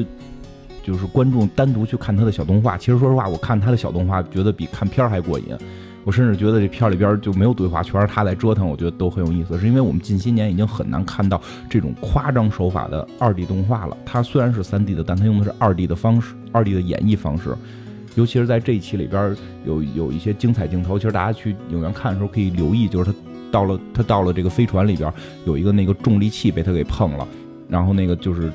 [0.82, 2.76] 就是观众单独去看他的小动画？
[2.76, 5.46] 其实说实话，我看他的小动画，觉得比看片儿还过瘾。
[6.04, 9.58] 我甚至觉得这片儿里边就没有对话，全是他在折腾，我觉得都很有意思。
[9.58, 13.96] 是因为我们近些年已经很难看到这种夸张手法的二 D 动画了。
[14.04, 17.56] 它虽然是三 D 的，但它用的是二 D 的方式，二 D 的演绎方式。
[18.16, 19.34] 尤其是在这一期里边
[19.64, 23.18] 有有一些精彩镜头，其实大家去影院看的时候可以留意，就是它。
[23.54, 25.12] 到了，他到了这个飞船里边，
[25.46, 27.28] 有一个那个重力器被他给碰了，
[27.68, 28.50] 然后那个就是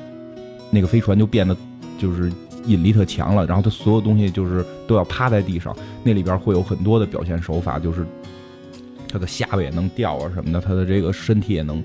[0.69, 1.55] 那个飞船就变得
[1.97, 2.29] 就是
[2.65, 8.05] 引力特强了，然后他所有东西就是都要趴在地上，那里边会有很多的表现手法，就是
[9.07, 11.81] 他的下巴也能掉啊什么的，他的这个身体也能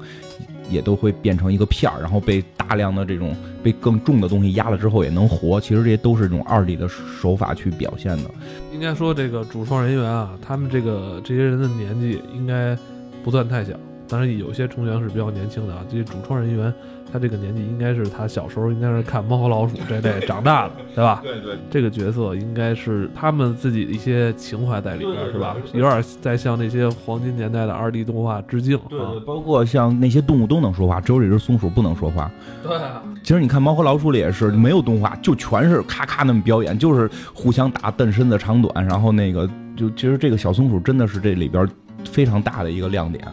[0.69, 8.31] 也都会变成一个片儿，然后被大量的这种被更重的东西压了之后也能活，其实这些都是这种二 D 的手法去表现的。
[8.73, 12.77] 应该说这个主创人员啊，他们这个这些人的年纪应该。
[13.25, 13.73] 不算太小，
[14.07, 15.83] 当然有些成员是比较年轻的啊。
[15.89, 16.73] 这些主创人员，
[17.11, 21.21] 他这个年纪应该是他小时候应该是看《猫和老鼠》这类 长大的，对吧？
[21.23, 21.57] 对对。
[21.71, 25.57] 这个角色应该是他们自己的一些情怀在里边，是吧？
[25.73, 28.79] 有点在向那些黄金年代的二 D 动画致敬。
[28.91, 32.31] 对对，包括像那些动物都能说话，只有这只松鼠不能说话。
[32.63, 32.77] 对。
[33.23, 41.67] 其实你看《猫和老鼠》里也是没有动画，就全是咔咔那么表演，就是互相打，蹬身子长短，然后那个就其实这个小松鼠真的是这里边。
[42.11, 43.25] 非常大的一个亮点，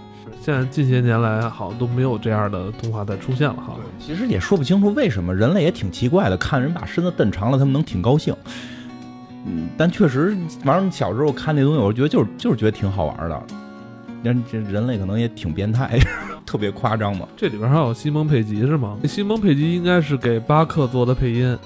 [0.42, 3.76] 现在近些年来好像都没有这样的动画再出现了哈。
[4.00, 8.36] 其实也说不清楚为什么，人类也挺奇怪的，看人把身子蹬长了，他们能挺高兴。
[9.46, 13.44] 嗯，但确实，反正小时候看那东西，我觉得就是就是觉得挺好玩的。
[14.24, 15.98] 人这人类可能也挺变态，
[16.46, 17.28] 特别夸张嘛。
[17.36, 18.98] 这里边还有西蒙佩吉是吗？
[19.06, 21.58] 西蒙佩吉应该是给巴克做的配音。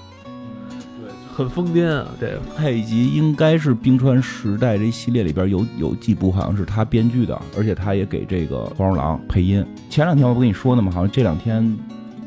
[1.35, 2.07] 很疯癫啊！
[2.17, 9.65] 这个佩吉应该是冰川时代这系列里边有有几部好像是他编剧的，而且他也给这个黄鼠狼配音。
[9.89, 10.89] 前两天我不跟你说呢吗？
[10.89, 11.61] 好像这两天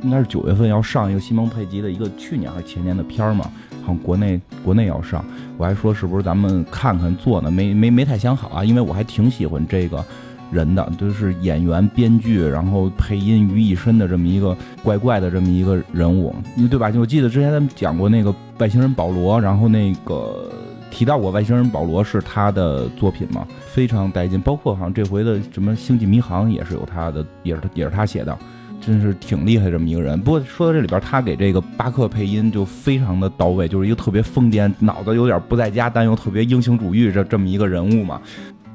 [0.02, 5.24] 应该是九月份要上一个西蒙佩吉的一个去年还是前年的片儿嘛，好像国内国内要上。
[5.56, 7.50] 我还说是不是咱们看看做呢？
[7.50, 10.04] 没没没太想好啊，因为我还挺喜欢这个。
[10.50, 16.34] 人的都是演员、编剧，然后配音于一身的这么一个怪怪的这么一个人物，
[16.70, 16.90] 对吧？
[16.90, 20.50] 就我记得之前咱们讲过那个外星人保罗，然后那个
[20.90, 24.40] 提到过外星人保罗是他的作品嘛，非常带劲。
[24.40, 28.36] 包括好像这回的什么星际迷航也是有他的，也是也是他写的，
[28.80, 30.18] 真是挺厉害这么一个人。
[30.20, 38.20] 不过说到这里边，他给这个巴克配音就非常的到位，就是一个特别疯癫、脑子有点不在家，但又特别英雄主义这这么一个人物嘛。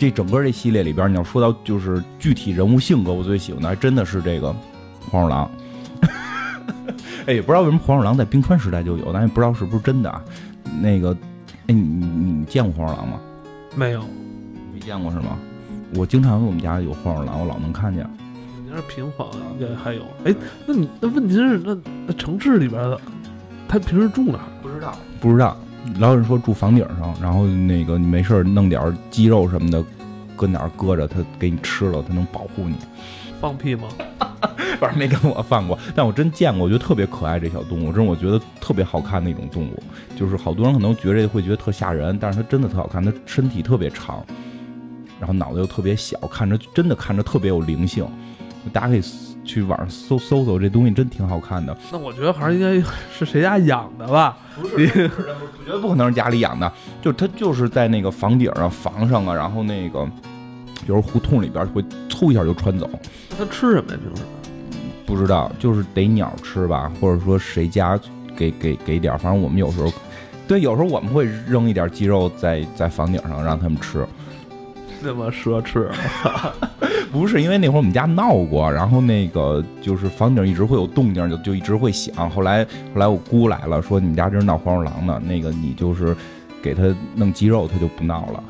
[0.04, 4.54] 这整个这系列里边，你要说到就是具体人物性格，我最喜欢的还真的是这个
[5.10, 5.50] 黄鼠狼。
[7.26, 10.22] 哎，不知道为什么黄鼠狼在冰川时代就有，但也不知道是不是真的啊。
[10.82, 11.16] 那个，
[11.68, 13.18] 哎，你你你见过黄鼠狼吗？
[13.78, 14.02] 没有，
[14.74, 15.40] 没见过是吗？
[15.96, 18.06] 我经常我们家有黄鼠狼，我老能看见。
[18.62, 20.02] 你那是平房应该还有。
[20.26, 20.36] 哎，
[20.68, 23.00] 那你那问题是那那城市里边的，
[23.70, 24.40] 他平时住哪？
[24.62, 25.56] 不知道，不知道。
[26.00, 29.84] 老有人说住房顶上，然后那个你没事弄点鸡肉什么的，
[30.36, 32.76] 搁哪儿搁着，它给你吃了，它能保护你。
[33.42, 33.90] 放屁吗？
[34.80, 39.84] 反正没跟我放过，但我真见过，我觉得特别可爱这小动物，真我觉得特别好看的一种动物。
[40.16, 44.26] 就是好多人可能觉着会觉得特吓人，但是它真的特好看，它身体特别长，
[45.20, 48.06] 然后脑袋又特别小，看着真的看着特别有灵性。
[48.72, 49.02] 大家可以。
[49.44, 51.76] 去网上搜搜搜，这东西真挺好看的。
[51.92, 52.76] 那我觉得还是应该
[53.12, 54.38] 是谁家养的吧？
[54.56, 60.00] 不是，我觉得不可能是家里养的，就它就是在那个房顶啊、房上啊，然后那个
[60.88, 62.90] 有时候胡同里边会嗖一下就穿走。
[63.38, 64.00] 它吃什么呀？
[64.02, 64.22] 平时
[65.06, 68.00] 不知道，就是逮鸟吃吧，或者说谁家
[68.36, 69.92] 给给给点，反正我们有时候
[70.48, 74.06] 对，有时候我们会扔一点鸡肉在在房顶上让他们吃。
[75.02, 75.90] 那么奢侈。
[77.14, 82.28] 不是因为那会儿我们家闹过，然后那个就是房顶一直会有动静，就就一直会响。
[82.28, 86.16] 后来后来我姑来了，说你们家这是闹黄鼠狼呢，那个你就是
[86.62, 86.84] 给他
[87.16, 88.44] 弄鸡肉，他就不闹了。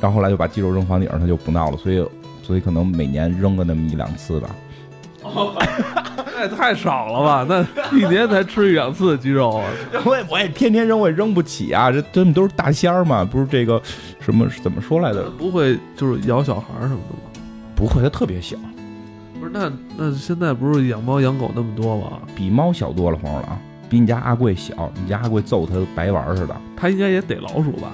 [0.00, 1.76] 然后后来就把鸡肉扔房顶上，他就不闹了。
[1.76, 2.02] 所以
[2.42, 4.48] 所以可能每年扔个那么一两次吧。
[6.34, 7.46] 那也太少了吧？
[7.46, 9.66] 那一年才吃一两次鸡肉啊！
[10.06, 11.92] 我也我也天天扔，我也扔不起啊！
[11.92, 13.82] 这他们都是大仙儿嘛，不是这个
[14.20, 15.28] 什么怎么说来的？
[15.30, 17.27] 不会就是咬小孩什么的吗？
[17.78, 18.56] 不会，它特别小。
[19.38, 22.18] 不是，那那现在不是养猫养狗那么多吗？
[22.34, 23.56] 比猫小多了，黄鼠狼
[23.88, 24.90] 比你家阿贵小。
[25.00, 26.56] 你家阿贵揍它白玩似的。
[26.76, 27.92] 它应该也逮老鼠吧？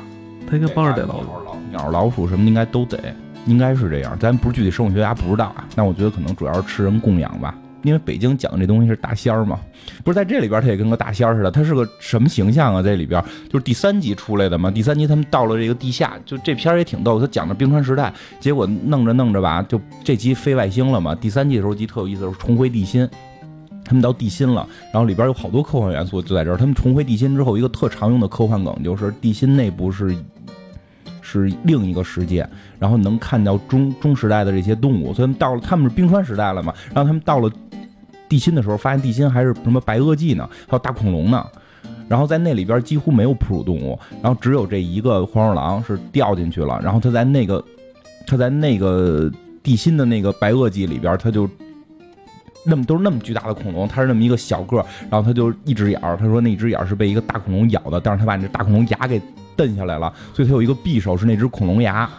[0.48, 1.28] 它应该帮着逮老鼠、
[1.70, 4.18] 鸟、老鼠什么，应该都逮，应该是这样。
[4.18, 5.68] 咱不是具体生物学家，不知道啊。
[5.76, 7.54] 那我觉得可能主要是吃人供养吧。
[7.84, 9.60] 因为北京讲这东西是大仙儿嘛，
[10.02, 11.50] 不是在这里边，他也跟个大仙儿似的。
[11.50, 12.82] 他是个什么形象啊？
[12.82, 14.70] 这里边就是第三集出来的嘛。
[14.70, 17.20] 第三集他们到了这个地下，就这片儿也挺逗。
[17.20, 21.14] 他讲的冰川时代，结果弄着弄着吧，就这集飞外星了嘛。
[21.14, 23.06] 第三集的时候集特有意思，是重回地心，
[23.84, 26.56] 他们到地心了，然后里边有好多科幻元素就在这儿。
[26.56, 30.16] 他们重回地心之后，一个特常用的科幻梗就是地心内部是。
[31.26, 37.50] 是另一个世界，然后能看到中中时代的这些动物，所以到了他们是冰川时代了嘛，然后他们到了
[38.34, 41.46] 地心的时候，发现地心还是什么白垩纪呢，还有大恐龙呢，
[42.08, 47.64] 然后在那里边几乎没有哺乳动物，然后只有这一个黄鼠狼是掉进去了，然后他在那个
[48.26, 49.30] 他在那个
[49.62, 51.48] 地心的那个白垩纪里边，他就
[52.64, 59.22] 那么都是那么巨大的恐龙，他是那么一个小个，然后他就一只眼儿，他说那只眼儿是被一个大恐龙咬的，但是他把那大恐龙牙给。
[59.56, 62.10] 蹬下来了，所以他有一个匕首，是那只恐龙牙，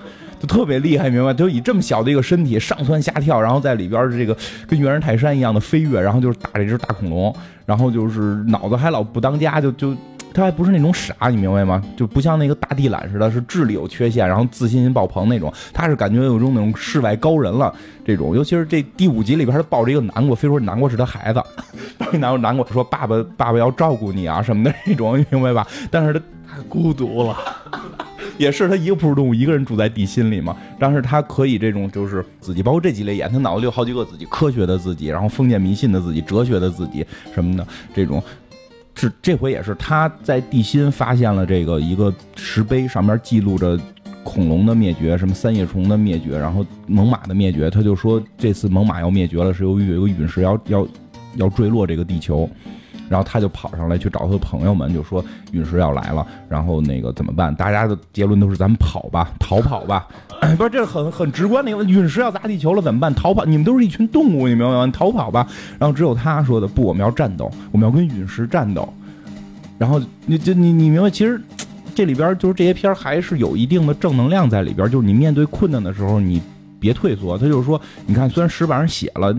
[0.45, 1.34] 特别厉害，明白？
[1.34, 4.36] 就以这么小的一个身体上蹿下跳，然后在里边这个
[4.67, 9.95] 跟猿人泰山一样的飞跃，然后就是打这只大恐龙，然后就是脑子还老不当家，就就
[10.34, 11.81] 他还不是那种傻，你明白吗？
[11.95, 17.73] 就不像那个大地懒似的，是智力有缺陷，然后自信心爆棚那种，他是感觉有种那种世外高人了，
[18.05, 21.41] 这种，尤其是这第五集里边，他抱着一个南瓜，非说南瓜是他孩子，
[21.97, 25.67] 抱一南瓜，南瓜说爸爸爸爸要照顾你啊什么的那种，你明白吧？
[25.89, 26.21] 但是他。
[26.47, 27.36] 太孤独了，
[28.37, 30.55] 也是他一个哺乳动物，一个人住在地心里嘛。
[30.79, 37.65] 但是他可以这种就是自己，包括这几类演，他脑子里有好几个自己，科学的自己，然后封建迷信的自己，哲学的自己什么的。
[37.93, 38.21] 这种
[38.95, 43.79] 是这回也是他在地心发现了这个一个石碑，上面记录着
[44.23, 47.69] 恐龙的灭绝，什么三叶虫的灭绝，然后猛犸的灭绝。
[47.69, 50.87] 他就说这次猛犸要灭绝了，是由于有一个陨石要要
[51.35, 52.49] 要坠落这个地球。
[53.09, 57.53] 然后他就跑上来去找他的朋友们，就说陨石要来了，然后那个怎么办？
[57.55, 60.07] 大家的结论都是咱们跑吧， 逃跑吧。
[60.57, 63.13] 不是，这是很很直观的一个陨石要砸地球了，怎么办？
[63.13, 63.45] 逃跑！
[63.45, 64.88] 你们都是一群动物，你明白吗？
[64.93, 65.47] 逃跑吧。
[65.80, 68.88] 然后只有他说的不，我们要战斗，我们要跟陨石战斗。
[69.77, 71.41] 然后你就你你明白，其实
[71.93, 76.41] 这里边就是这些片儿还是有一定的正能量在里边，就是你面对困难的时候，你
[76.80, 77.38] 别退缩。
[77.38, 79.36] 他就是说，你看，虽然石板上写了。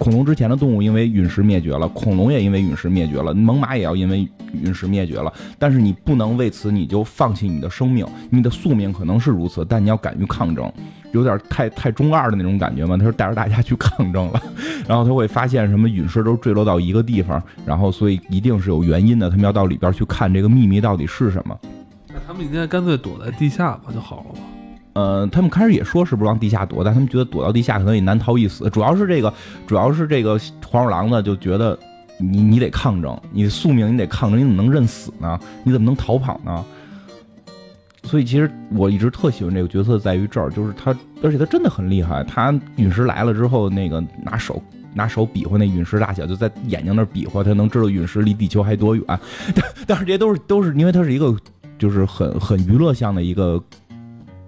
[0.00, 5.30] 恐龙之前的动物因为陨石灭绝了，恐龙也因为陨石灭绝了，猛犸也要因为陨石灭绝了。
[5.58, 10.72] 但是你不能为此你就放弃你的生命，你的宿命可能是如此，但你要敢于抗争。
[11.12, 12.96] 有点太太中二的那种感觉嘛。
[12.96, 14.42] 他说带着大家去抗争了，
[14.88, 19.28] 然后他会发现什么陨石都坠落到一个地方，然后所以一定是有原因的。
[19.28, 21.54] 他们要到里边去看这个秘密到底是什么。
[22.08, 24.40] 那他们应该干脆躲在地下吧就好了吧。
[24.92, 28.68] 呃，他们开始也说是不是往地下躲，但他们觉得躲到地下可能也难逃一死。
[28.70, 29.32] 主要是这个，
[29.66, 31.78] 主要是这个黄鼠狼呢，就觉得
[32.18, 35.38] 你你得抗争，你宿命你得抗争，你怎么能认死呢？
[35.62, 36.64] 你怎么能逃跑呢？
[38.02, 40.90] 所以其实我一直特喜欢这个角色，在于这儿，就是他，
[41.22, 42.24] 而且他真的很厉害。
[42.24, 44.60] 他陨石来了之后，那个拿手
[44.92, 49.04] 拿手比划那陨石大小，就在眼睛那比划，他能知道陨石离地球还多远。
[49.54, 51.36] 但但是这些都是都是因为他是一个
[51.78, 53.62] 就是很很娱乐向的一个。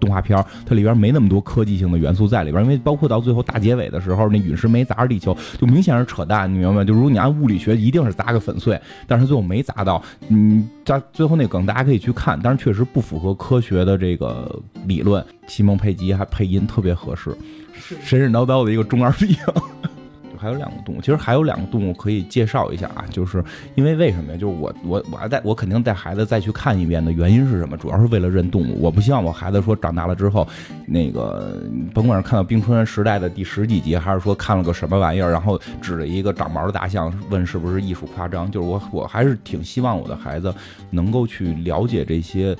[0.03, 6.83] 动画片它里边没那么多科技性的元素在里边，因为包括到最后大结尾的时候，那陨石没砸着地球，就明显是扯淡，你明白吗？
[6.83, 10.03] 就如果你按物理学，一定是砸个粉碎，但是最后没砸到。
[10.27, 15.23] 嗯，在最后那梗大家可以去看，但是确实不符合科学的这个理论。
[15.47, 17.35] 西蒙佩吉还配音特别合适，
[18.01, 19.35] 神神叨叨的一个中二病。
[20.43, 23.41] 还有两个动物，其实还有两个动物可以介绍一下啊，就是
[23.75, 24.37] 因为为什么呀？
[24.37, 27.77] 就是我我我还带我肯定带孩子再去看一遍的原因是什么？
[27.77, 28.81] 主要是为了认动物。
[28.81, 30.45] 我不希望我孩子说长大了之后，
[30.85, 31.63] 那个
[31.93, 38.51] 甭管是看到冰川时代的第十几集，还是说看了个什么玩意儿，然后指着一个长毛的大象问是不是艺术夸张？
[38.51, 40.53] 就是我我还是挺希望我的孩子
[40.89, 42.53] 能够去了解这些。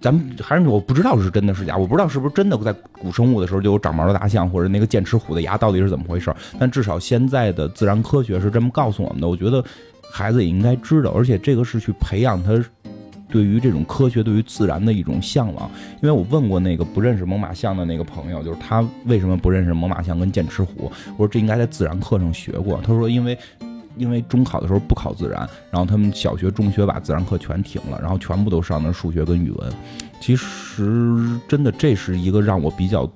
[0.00, 6.34] 咱们还是我不知道是真的是假，我不知道是不是真的在古生物的时候就有长毛的大象或者那个剑齿虎的牙到底是怎么回事？
[6.58, 9.28] 但至少现在的自然科学是这么告诉我们的。
[9.28, 9.62] 我觉得
[10.10, 12.64] 孩子也应该知道，而且这个是去培养他
[13.28, 15.70] 对于这种科学、对于自然的一种向往。
[16.02, 20.90] 因为我问过那个不认识猛犸象的那个朋友，就是他为什么不认识猛犸象跟剑齿虎？
[21.18, 22.80] 我说这应该在自然课上学过。
[22.82, 23.38] 他说因为。
[23.96, 29.72] 因为中考的时候不考自然，然后他们小学、中学把自然课全停了，然后全部都上的数学跟语文。
[30.20, 33.10] 其实真的这是一个让我比较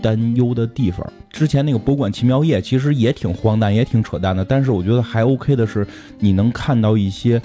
[0.00, 1.04] 担忧的地方。
[1.30, 5.86] 之前那个博物馆奇妙夜其实也挺荒诞，也挺扯淡的，但是我觉得还 OK 的是，
[6.18, 7.40] 你能看到一些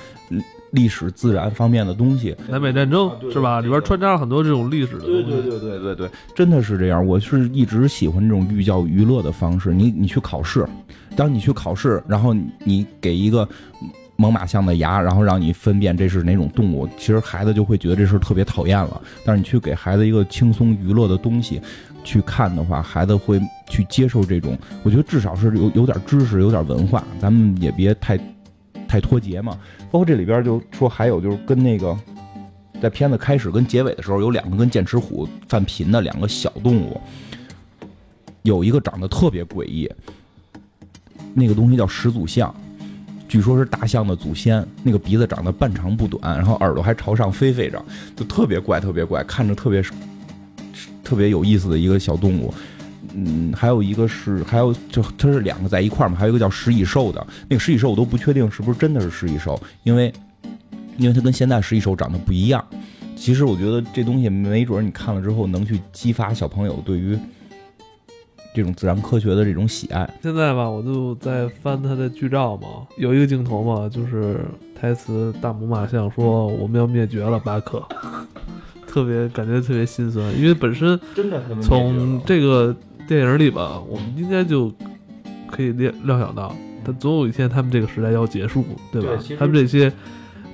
[0.71, 2.35] 历史、自然方面的东西。
[2.47, 3.61] 南北战争是吧？
[3.61, 5.05] 里边穿插了很多这种历史的。
[5.05, 7.05] 对对对对对对，真的是这样。
[7.05, 9.73] 我是一直喜欢这种寓教于乐的方式。
[9.73, 10.65] 你你去考试。
[11.15, 12.33] 当你去考试，然后
[12.63, 13.47] 你给一个
[14.15, 19.01] 猛犸象的牙，然后让你分辨这是哪种动物，其实孩子就会觉得这事特别讨厌了。
[19.25, 21.61] 但是你去给孩子一个轻松娱乐的东西
[22.03, 24.57] 去看的话，孩子会去接受这种。
[24.83, 28.19] 我觉得至少是有有点知识，有点文化，咱们也别太
[28.87, 29.57] 太脱节嘛。
[29.91, 31.97] 包括这里边就说还有就是跟那个
[32.81, 36.99] 在片子开始跟结尾的时候，有两个跟剑齿虎犯贫的两个小动物，
[38.43, 39.89] 有一个长得特别诡异。
[41.33, 42.53] 那个东西叫始祖象，
[43.27, 44.65] 据说是大象的祖先。
[44.83, 47.83] 那个鼻子长得半长不短，然后耳朵还朝上飞飞着，
[48.15, 49.83] 就特别怪，特别怪，看着特别
[51.03, 52.53] 特别有意思的一个小动物。
[53.15, 57.25] 嗯，还有一个是，还有就它是两个在一块儿嘛，还有一个叫食蚁兽的。
[57.47, 60.11] 那个食蚁兽我都不确定是不是真的是食蚁兽，因为
[60.97, 62.63] 因为它跟现在食蚁兽长得不一样。
[63.15, 67.17] 其实我觉得这东西没准你看了之后能去激发小朋友对于。
[68.53, 74.39] 这种自然科学的这种喜爱，现在吧，我就在翻他的剧照嘛，有一个镜头嘛，就是
[74.75, 77.83] 台词大母马象说我们要灭绝了，巴克，
[78.85, 82.75] 特别感觉特别心酸，因为本身真的从这个
[83.07, 84.71] 电影里吧，我们应该就
[85.49, 89.09] 可以料料想到，他总有一天他们这个时代要结束，对吧？
[89.39, 89.91] 他们这些。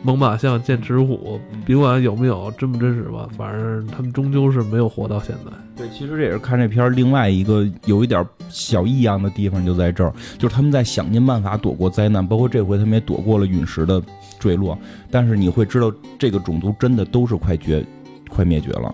[0.01, 5.51] 猛犸象、剑齿虎，别管有没有真不真实吧，反正他们终究是没有活到现在。
[5.75, 14.01] 对，其实这也是看这片儿另外一个有一点小异样的地方，就在这儿，就是他们在想尽办法躲过灾难，包括这回他们也躲过了陨石的
[14.39, 14.77] 坠落。
[15.11, 17.85] 但是你会知道，这个种族真的都是快绝、
[18.29, 18.93] 快灭绝了，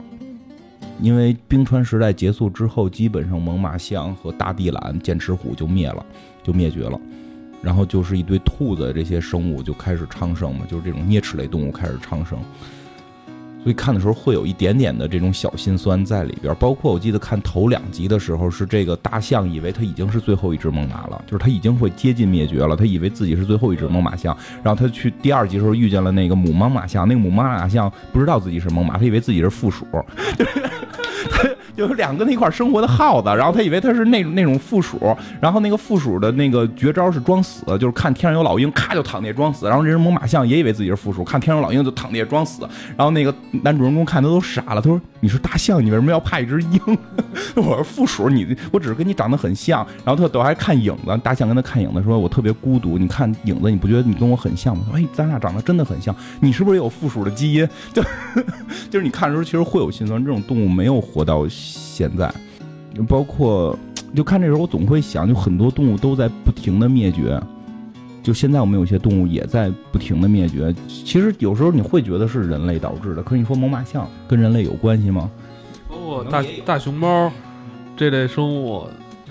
[1.00, 6.04] 因为冰川时代结束之后，基本上猛犸象和大地懒、剑齿虎就灭了，
[6.44, 7.00] 就灭绝了。
[7.66, 12.38] 然后就是一堆兔子，这些生物就开始昌盛嘛，就是这种啮齿类动物开始昌盛，
[13.64, 16.56] 所以看的时候会有一点点的这种小心酸在里边。
[16.60, 24.38] 包括我记得看头两集的时候，是这个大象以为它已经是最后一只猛犸了，就是它已经会接近灭绝了，它以为自己是最后一只猛犸象。
[24.62, 29.88] 然后它去第二集的时候遇见了那个母猛犸象，那个母猛犸象不知道自己是猛犸，它以为自己是附属。
[31.76, 35.00] 就有两个那块生活的耗子，然后他以为他是那那种负鼠，
[35.42, 46.80] 然后那个负鼠的那个绝招是装死，就是看天上有老鹰，咔就躺地装死，然后这只猛犸象也以为自己是负鼠，看天上老鹰就躺地装死，然后那个男主人公看他都傻了，他说你是大象，你为什么要怕一只鹰？
[47.56, 54.86] 我是负鼠，你我只是跟你长得很像，然后他都还看影子，大象跟他看影子，说我特别孤独，你看影子，你不觉得你跟我很像吗？
[54.90, 57.68] 说哎，咱俩长得真的很像，你是不是有负鼠的基因？
[57.92, 58.02] 就
[58.90, 62.32] 就是你看的时候，其实会有心酸，这种动物没有活到现在，
[63.08, 63.78] 包括
[64.16, 67.42] 就看这时候，我总会想，就很多动物都在不停的灭绝，
[68.22, 70.74] 就现在我们有些动物也在不停的灭绝。
[70.88, 75.30] 其实有时候你会觉得是人类导致的，可是你说猛犸象跟人类有关系吗？
[75.90, 77.32] 包括大大熊猫
[77.98, 78.88] 这类生物。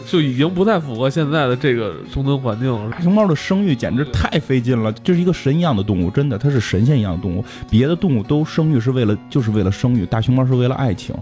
[0.06, 2.90] 就已经不太符合现在的这个生存环境了。
[2.90, 7.44] 大熊猫的生育简直太费劲了，这是一个神一样的动物，真的，它是神仙一样的动物。
[7.70, 11.14] 别的动物都生育是为了，就是为了生育，大熊猫是为了爱情。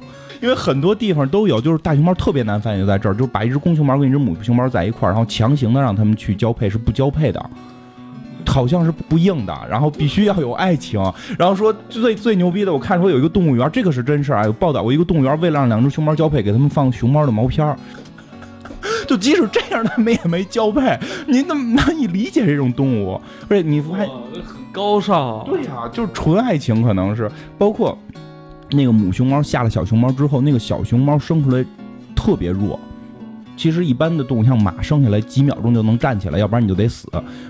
[0.43, 7.40] 因为很多地方都有，就是大熊猫特别难繁衍，就在这儿，就是把一只公熊猫跟一只母熊猫在一块儿，然后强行的让他们去交配，是不交配的，
[8.45, 11.01] 好像是不应的，然后必须要有爱情。
[11.38, 17.76] 然后说最最牛逼的，我看说有一个动物园，这个是真事儿啊，有报道过一个动物园为了让两只熊猫交配，给他们放熊猫的毛片儿。
[19.07, 23.20] 就即使这样，他们也没交配，您怎么难以理解这种动物？
[23.49, 27.97] 而且你还很高尚，对呀，就是纯爱情，可能是包括
[28.73, 31.64] 那个母熊猫下了小熊猫之后，那个小熊猫生出来
[32.14, 32.79] 特别弱。
[33.55, 37.07] 其实一般的动物像马生下来几秒钟就能站起来，要不然你就得死。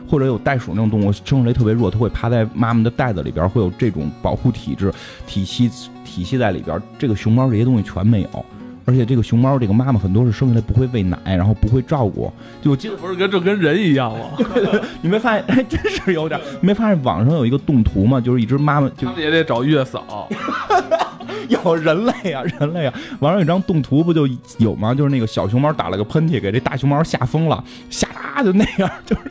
[0.07, 4.93] 或者有袋鼠那种动物生出来特别弱，它会趴在妈妈的袋子里边，会有这种保护体质
[5.27, 5.71] 体系
[6.05, 6.81] 体系在里边。
[6.99, 8.47] 这个熊猫这些东西全没有。
[8.85, 12.31] 而且这个熊猫，这个妈妈很多是生下来不会喂奶，然后不会照顾。
[12.61, 14.25] 就我记得不是跟这跟人一样吗？
[15.01, 15.45] 你没发现？
[15.47, 16.39] 哎，真是有点。
[16.61, 18.21] 没发现网上有一个动图吗？
[18.21, 20.29] 就是一只妈妈，他们也得找月嫂。
[21.65, 22.95] 有人类啊，人类啊！
[23.21, 24.29] 网上有张动图不就
[24.59, 24.95] 有吗？
[24.95, 29.23] 就是那个小熊猫打了个喷嚏，给这大熊猫吓疯了，吓啦就那样，就是。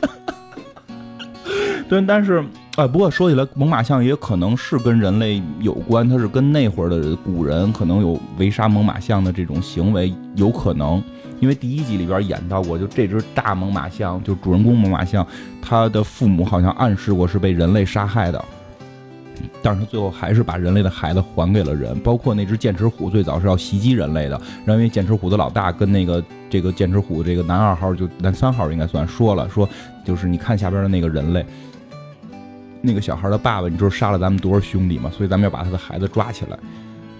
[1.88, 2.44] 对，但是。
[2.74, 11.02] 啊，不过说起来，猛犸象也可能是跟人类有关，它是跟那会儿的古人可能有围杀猛犸象的这种行为，有可能。
[11.38, 15.26] 因为第一集里边演到过，就这只大猛犸象，就主人公猛犸象，
[15.60, 18.42] 它的父母好像暗示过是被人类杀害的，
[19.62, 21.98] 但是他最后还是把人类的孩子还给了人。
[22.00, 29.68] 包括那只剑齿虎，最早是要袭击人类的，然后因为剑齿虎的老大跟那个这个剑齿虎这个男二号就男三号应该算说了，说
[30.04, 31.44] 就是你看下边的那个人类。
[32.84, 35.08] 那个小孩的爸爸，你知道杀了咱们多少兄弟吗？
[35.16, 36.58] 所以咱们要把他的孩子抓起来。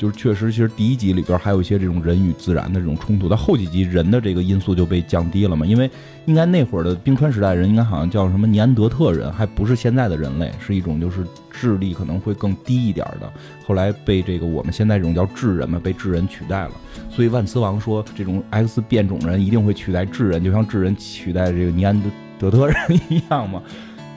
[0.02, 5.64] 就是确实，其实第一集里边还有一些这种人与自然的这种冲突，到后几集人的这个因素就被降低了嘛。
[5.64, 5.88] 因为
[6.26, 13.32] 应该那会儿的冰川时代人，应该好像叫什么尼安德特人，还不是现在的人类，是一种就是智力可能会更低一点的。
[13.64, 16.72] 后来被这个我们现在这种叫智人嘛，被智人取代了。
[17.08, 22.02] 所以万磁王说，这种 X 变种人一定会取代智人，就像智人取代这个尼安
[22.40, 22.76] 德特人
[23.08, 23.62] 一样嘛。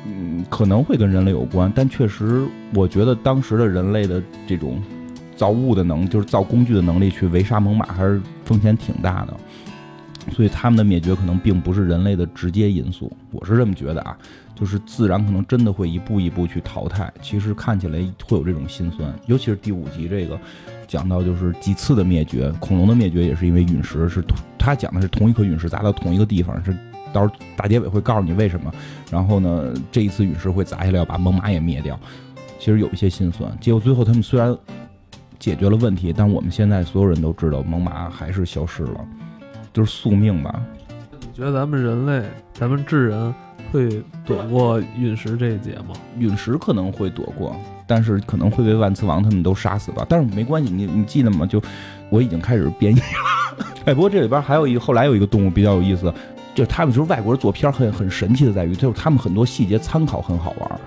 [0.07, 4.81] 嗯，可能会跟人类有关，但确实，我觉得当时的人类的这种
[5.35, 9.33] 造物的能，就是造工具的能力，去围杀猛犸还是风险挺大的。
[10.31, 14.17] 所以他们的灭绝可能并不是人类的直接因素，我是这么觉得啊。
[14.55, 17.11] 就是自然可能真的会一步一步去淘汰。
[17.21, 20.39] 其实看起来会有这种心酸，尤其是第五集这个
[20.87, 24.23] 讲到就是几次的灭绝，恐龙的灭绝也是因为陨石，是
[24.57, 26.75] 他讲的是同一颗陨石砸到同一个地方是。
[27.13, 28.69] 到时候大结尾会告诉你为什么，
[29.09, 31.97] 然后呢，这一次陨石会砸下来，要把猛犸也灭掉。
[32.59, 33.49] 其实有一些心酸。
[33.61, 34.53] 结果最后他们虽然
[35.39, 39.05] 解决了问题，但我们现在所有人都知道，猛犸还是消失了，
[39.73, 40.61] 就是宿命吧。
[41.21, 42.23] 你觉得咱们人类，
[42.53, 43.33] 咱们智人
[43.71, 45.95] 会躲过陨石这一劫吗？
[46.17, 47.55] 陨石可能会躲过，
[47.85, 50.05] 但是可能会被万磁王他们都杀死吧。
[50.07, 51.45] 但是没关系，你你记得吗？
[51.45, 51.61] 就
[52.09, 53.65] 我已经开始变异了。
[53.85, 56.13] 哎，不过这里边还有一个，后来有一个动物比较有意思。
[56.53, 60.79] 就他们就是外国人做片很很神奇的在于，就是他们很多细节参考很好玩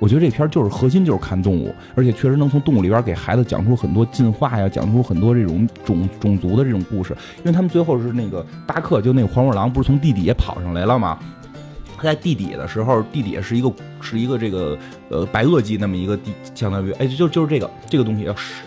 [0.00, 7.14] 我觉得这片就是核心就是看动物，而且确实能从动物里边给孩子讲出很多进化呀，讲出很多这种种种族的这种故事。
[7.38, 11.18] 因为他们最后是那个巴克，就那个黄鼠狼，不是从地底下跑上来了吗？
[11.98, 13.70] 他在地底的时候，地底下是一个
[14.00, 14.78] 是一个这个
[15.10, 18.64] 呃白垩纪那么一个地，相当于哎就就是这个这个东西要是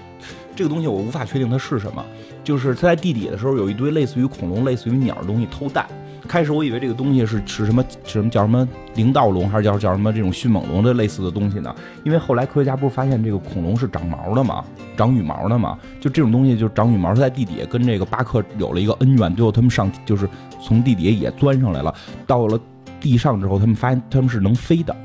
[0.56, 2.06] 这个东西我无法确定它是什么，
[2.44, 5.84] 就是他在地底的时候有一堆类似于恐龙、类似于鸟的东西偷蛋。
[6.28, 11.76] 开始我以为这个东西是是什么什么叫什么灵盗龙，还是叫叫什么这种迅猛龙的类似的东西呢？
[12.04, 14.64] 因为后来科学家不是发现这个恐龙是长毛的嘛，
[14.96, 20.28] 长羽毛的嘛，就这种东西就长羽毛，它在地底下跟这个巴克有了一个恩怨，最后他们上就是
[20.62, 21.94] 从地底下也钻上来了，
[22.26, 22.60] 到了
[23.02, 24.96] 地上之后，他们发现他们是能飞的，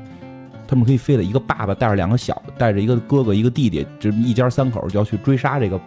[0.67, 1.23] 他们可以飞的。
[1.23, 5.79] 一个爸爸带着两个小，带着一个哥哥一个弟弟，这一家三口就要去追杀这个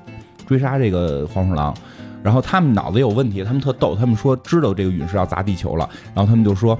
[0.46, 1.74] 追杀这个黄鼠狼。
[2.22, 6.78] 然后他们脑子有问题，他们特逗，他们说知道这个陨石要砸地球了，然后他们就说，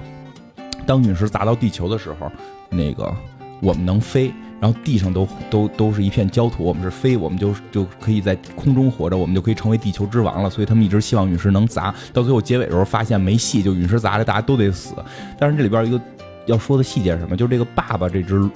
[0.85, 2.31] 当陨石砸到地球的时候，
[2.69, 3.13] 那个
[3.61, 10.49] 我们能飞，然后地上都都都是一片焦土，我们是飞，我们就就可以在空中活着，我们就可以成为地球之王了。
[10.49, 14.93] 所以他们一直希望陨石能砸，到最后结尾的时候发现没戏，就陨石砸了，大家都得死。
[15.37, 15.99] 但是这里边一个
[16.45, 17.35] 要说的细节是什么？
[17.35, 18.49] 就是这个爸爸这只。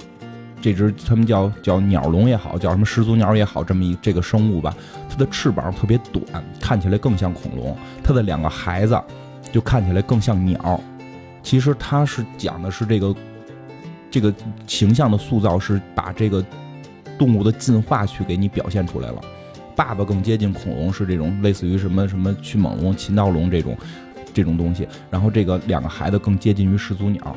[0.60, 4.74] 这只他们叫叫鸟龙也好，叫什么始祖鸟也好，这么一这个生物吧，
[5.08, 6.24] 它的翅膀特别短，
[6.60, 7.76] 看起来更像恐龙。
[8.02, 9.00] 它的两个孩子
[9.52, 10.80] 就看起来更像鸟。
[11.42, 13.14] 其实它是讲的是这个
[14.10, 14.34] 这个
[14.66, 16.44] 形象的塑造，是把这个
[17.16, 19.20] 动物的进化去给你表现出来了。
[19.76, 23.76] 爸爸更接近恐龙，是这种类似于什么什么迅猛龙、禽盗龙这种
[24.34, 24.86] 这种东西。
[25.08, 27.36] 然后这个两个孩子更接近于始祖鸟。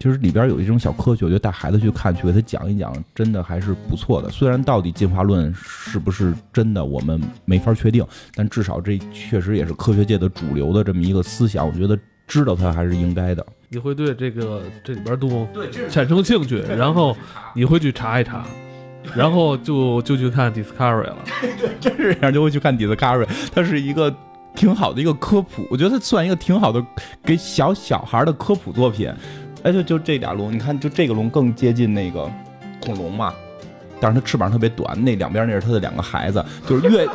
[0.00, 4.30] 其实里边有一种小科学，我觉得带孩子去看，去给他讲一讲，真的还是不错的。
[4.30, 8.02] 虽然到底进化论是不是真的，我们没法确定，
[8.34, 11.66] 但至少这确实也是科学界的主流的这么一个思想。
[11.66, 13.46] 我觉得知道它还是应该的。
[13.68, 15.46] 你会对这个这里边动物
[15.90, 17.14] 产生兴趣，然后
[17.54, 18.46] 你会去查一查，
[19.14, 21.18] 然后就就去看 Discovery 了。
[21.60, 23.28] 对，真是这样，就会去看 Discovery。
[23.54, 24.10] 它是一个
[24.54, 26.82] 挺好的一个科普，我觉得它算一个挺好的
[27.22, 29.12] 给小小孩的科普作品。
[29.62, 32.30] 哎，就就这俩龙，你看，就这个龙更接近那个
[32.84, 33.34] 恐龙嘛，
[34.00, 37.06] 但是它翅膀特别短，那两边那是它的两个孩子，就是越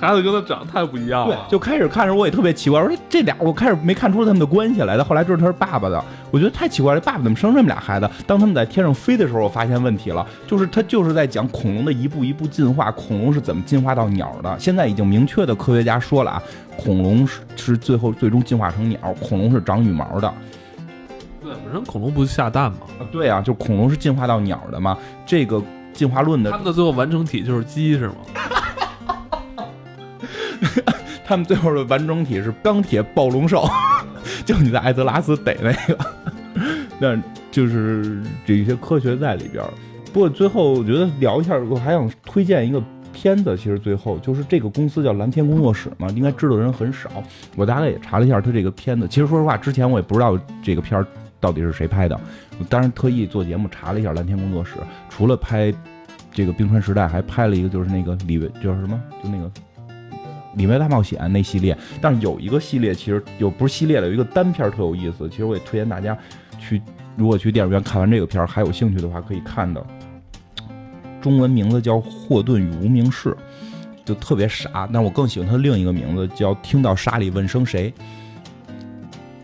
[0.00, 1.46] 孩子跟它长得太不一样了。
[1.48, 8.10] 就开始看着我也特别奇怪，我说这俩我开始没看出他们的关系来的，后来知道他是爸爸的，我觉得太奇怪了，爸爸怎么生这么俩孩子？
[8.26, 14.58] 当他们在天上飞的时候，我发现问题了，就是他就是在讲恐龙的一步一步进化，恐龙是怎么进化到鸟的。
[14.58, 16.42] 现在已经明确的科学家说了啊，
[16.78, 20.32] 恐龙是是最后最终进化成鸟，恐龙是长羽毛的。
[21.70, 22.78] 本身恐龙不是下蛋吗？
[22.98, 24.98] 啊，对啊，就恐龙是进化到鸟的嘛。
[25.24, 25.62] 这个
[25.92, 28.16] 进化论的，他们的最后完成体就是鸡是吗？
[31.24, 33.64] 他们最后的完整体是钢铁暴龙兽，
[34.44, 35.96] 就你在艾泽拉斯逮那个。
[36.98, 37.16] 那
[37.52, 39.64] 就是这一些科学在里边。
[40.12, 43.56] 不过最后我觉得聊一下，我还想推荐一个片子。
[43.56, 47.08] 其实最后就是这个公司叫蓝天工作室嘛，应该知道的人很少。
[47.54, 49.06] 我大概也查了一下他这个片子。
[49.06, 51.06] 其实说实话，之前我也不知道这个片儿。
[51.40, 52.20] 到底是谁拍的？
[52.58, 54.74] 我当然特意做节目查了一下蓝天工作室，
[55.08, 55.72] 除了拍
[56.32, 59.46] 这个《冰川时代》，还拍了一个就是那个里维，就是什么，就那个
[60.54, 61.76] 《里维大冒险》那系列。
[62.00, 65.28] 但是有一个系列其实有不是系列的，有一个单片特有意思。
[65.28, 66.16] 其实我也推荐大家
[66.58, 66.80] 去，
[67.16, 69.84] 如果去电影院看完这个片儿还有兴趣的话，可以看的。
[71.20, 73.30] 中文名字叫《霍顿与无名氏》，
[74.04, 74.88] 就特别傻。
[74.92, 77.90] 但我更喜欢它另一个名字叫《听到沙里问声谁》。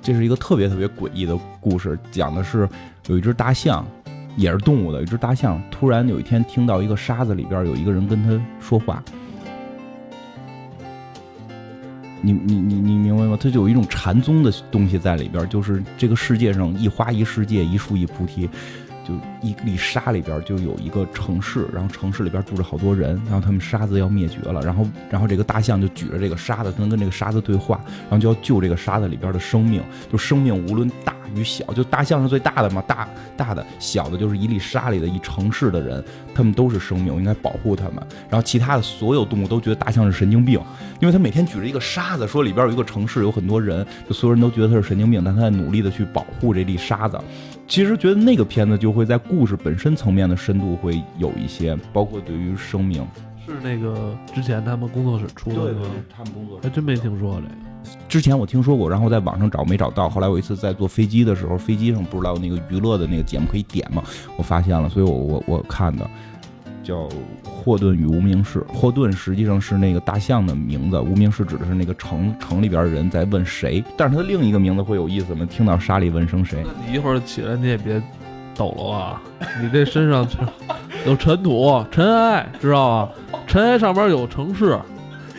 [0.06, 2.68] 这是一个特别特别诡异的故事，讲的是
[3.08, 3.84] 有一只大象，
[4.36, 5.02] 也是动物的。
[5.02, 9.02] 一只大象突然有一天听到一个沙子里边有一个人跟他说话。
[12.22, 13.36] 你你你你明白吗？
[13.40, 18.48] 它就有一种禅宗的东西在里边，就是这个世界上一花一世界，一树一菩提。
[19.06, 29.80] 就一粒沙里边就有一个城市，然后城市里边住着好多人，然后他们沙子要灭绝了，然后然后这个大象就举着这个沙子，能跟这个沙子对话，然后就要救这个沙子里边的生命，
[30.10, 36.02] 就生命无论大与小，就大象是最大的嘛，大大的小的就是一粒沙里的一城市的人，
[36.34, 37.96] 他们都是生命，应该保护他们。
[38.28, 40.60] 然后其他的所有动物都觉得大象是神经病，
[41.00, 47.18] 因为他每天举着一个沙子，说里边有一个城市，有很多人，就所有人都觉得他是神经病，但他在努力的去保护这粒沙子。
[47.68, 53.06] 其实觉得那个片子就会在故事本身层面的深度会有一些，包括对于生命，
[53.44, 55.82] 是那个之前他们工作室出的，对对，
[56.14, 57.54] 他们工作室还真没听说过这个。
[58.08, 64.02] 之前我听说过，然后在网上找没找到，后来我一次在坐飞机的时候，飞机上不知道那个娱乐的那个节目可以点吗？
[64.36, 66.08] 我发现了，所以我我我看的。
[66.86, 67.08] 叫
[67.42, 68.64] 霍顿与无名氏。
[68.68, 73.82] 霍顿实际上是那个大象的名字，无名氏指的是那个城城里边的人在问谁。
[73.96, 75.44] 但是他另一个名字会有意思吗？
[75.50, 76.64] 听到沙里问声谁？
[76.86, 78.00] 你一会儿起来你也别
[78.54, 79.22] 抖了啊！
[79.60, 80.26] 你这身上
[81.04, 83.12] 有尘土、尘埃，知道吧？
[83.46, 84.78] 尘埃上边有城市，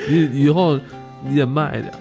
[0.09, 0.77] 你以后
[1.23, 1.93] 你得慢一点，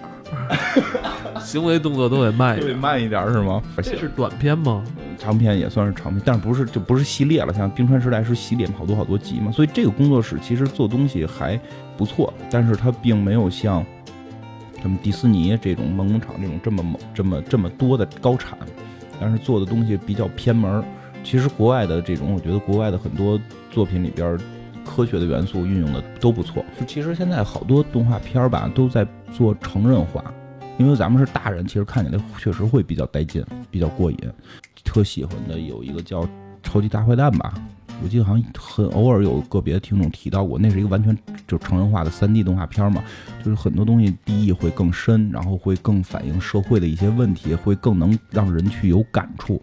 [1.41, 3.63] 行为动作都得慢一点，慢一点是吗？
[3.77, 4.83] 这是短片吗？
[5.19, 7.53] 长片也算是长片，但是不是就不是系列了？
[7.55, 9.51] 像《冰川时代》是系列，好多好多集嘛。
[9.51, 11.59] 所以这个工作室其实做东西还
[11.97, 13.85] 不错，但是它并没有像
[14.83, 18.59] 什么迪士尼这种梦工厂这种这么猛、这么这么多的高产，
[19.21, 20.85] 但是做的东西比较偏门。
[21.25, 24.39] 其实国外的这种，我觉得国外的很多作品里边，
[24.87, 26.65] 科学的元素运用的都不错。
[26.87, 30.25] 其实现在好多动画片吧都在做成人化，
[30.79, 34.19] 因为咱们是大人，其实看起来确实会比较带劲，比较过瘾。
[34.85, 36.23] 特喜欢的有一个叫
[36.63, 37.53] 《超级大坏蛋》吧，
[38.03, 41.17] 我记得好像很偶尔有个别的听众提到过，那是一个完全
[41.47, 43.03] 就成人化的三 D 动画片嘛，
[43.45, 49.61] 就是很多东西第一会更深，然后会更反映社会的一些问题，会更能让人去有感触。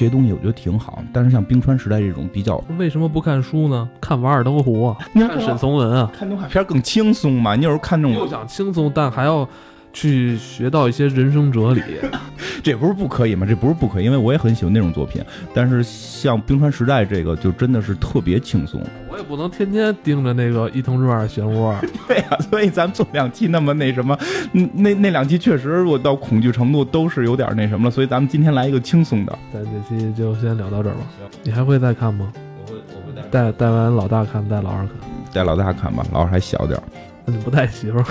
[0.00, 3.86] 这些东西我觉得挺好，但是像冰川时代这种比较，为什么不看书呢？
[4.00, 7.54] 看《瓦尔登湖》啊，看沈从文啊，看动画片更轻松嘛。
[7.54, 9.46] 你有时候看这种又想轻松，但还要
[9.92, 11.82] 去学到一些人生哲理，
[12.62, 13.46] 这不是不可以吗？
[13.48, 15.22] 这不是不可以，因为我也很喜欢那种作品。
[15.54, 18.80] 但是像冰川时代这个，就真的是特别轻松。
[19.10, 21.74] 我也不能天天盯着那个伊藤润二漩涡。
[22.06, 24.16] 对呀，所以咱们做两期那么那什么，
[24.52, 27.90] 那那两期确实我到恐惧程度都是有点那什么了。
[27.90, 29.38] 所以咱们今天来一个轻松的。
[29.52, 31.00] 咱这期就先聊到这儿吧。
[31.42, 32.32] 你还会再看吗？
[32.34, 34.90] 我会，我会带带完老大看，带老二看。
[35.32, 36.82] 带老大看吧，老二还小点儿。
[37.24, 38.04] 那你不带媳妇儿？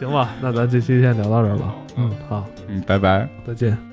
[0.00, 1.74] 行吧，那咱这期先聊到这儿吧。
[1.96, 3.89] 嗯，好，嗯，拜拜，再见。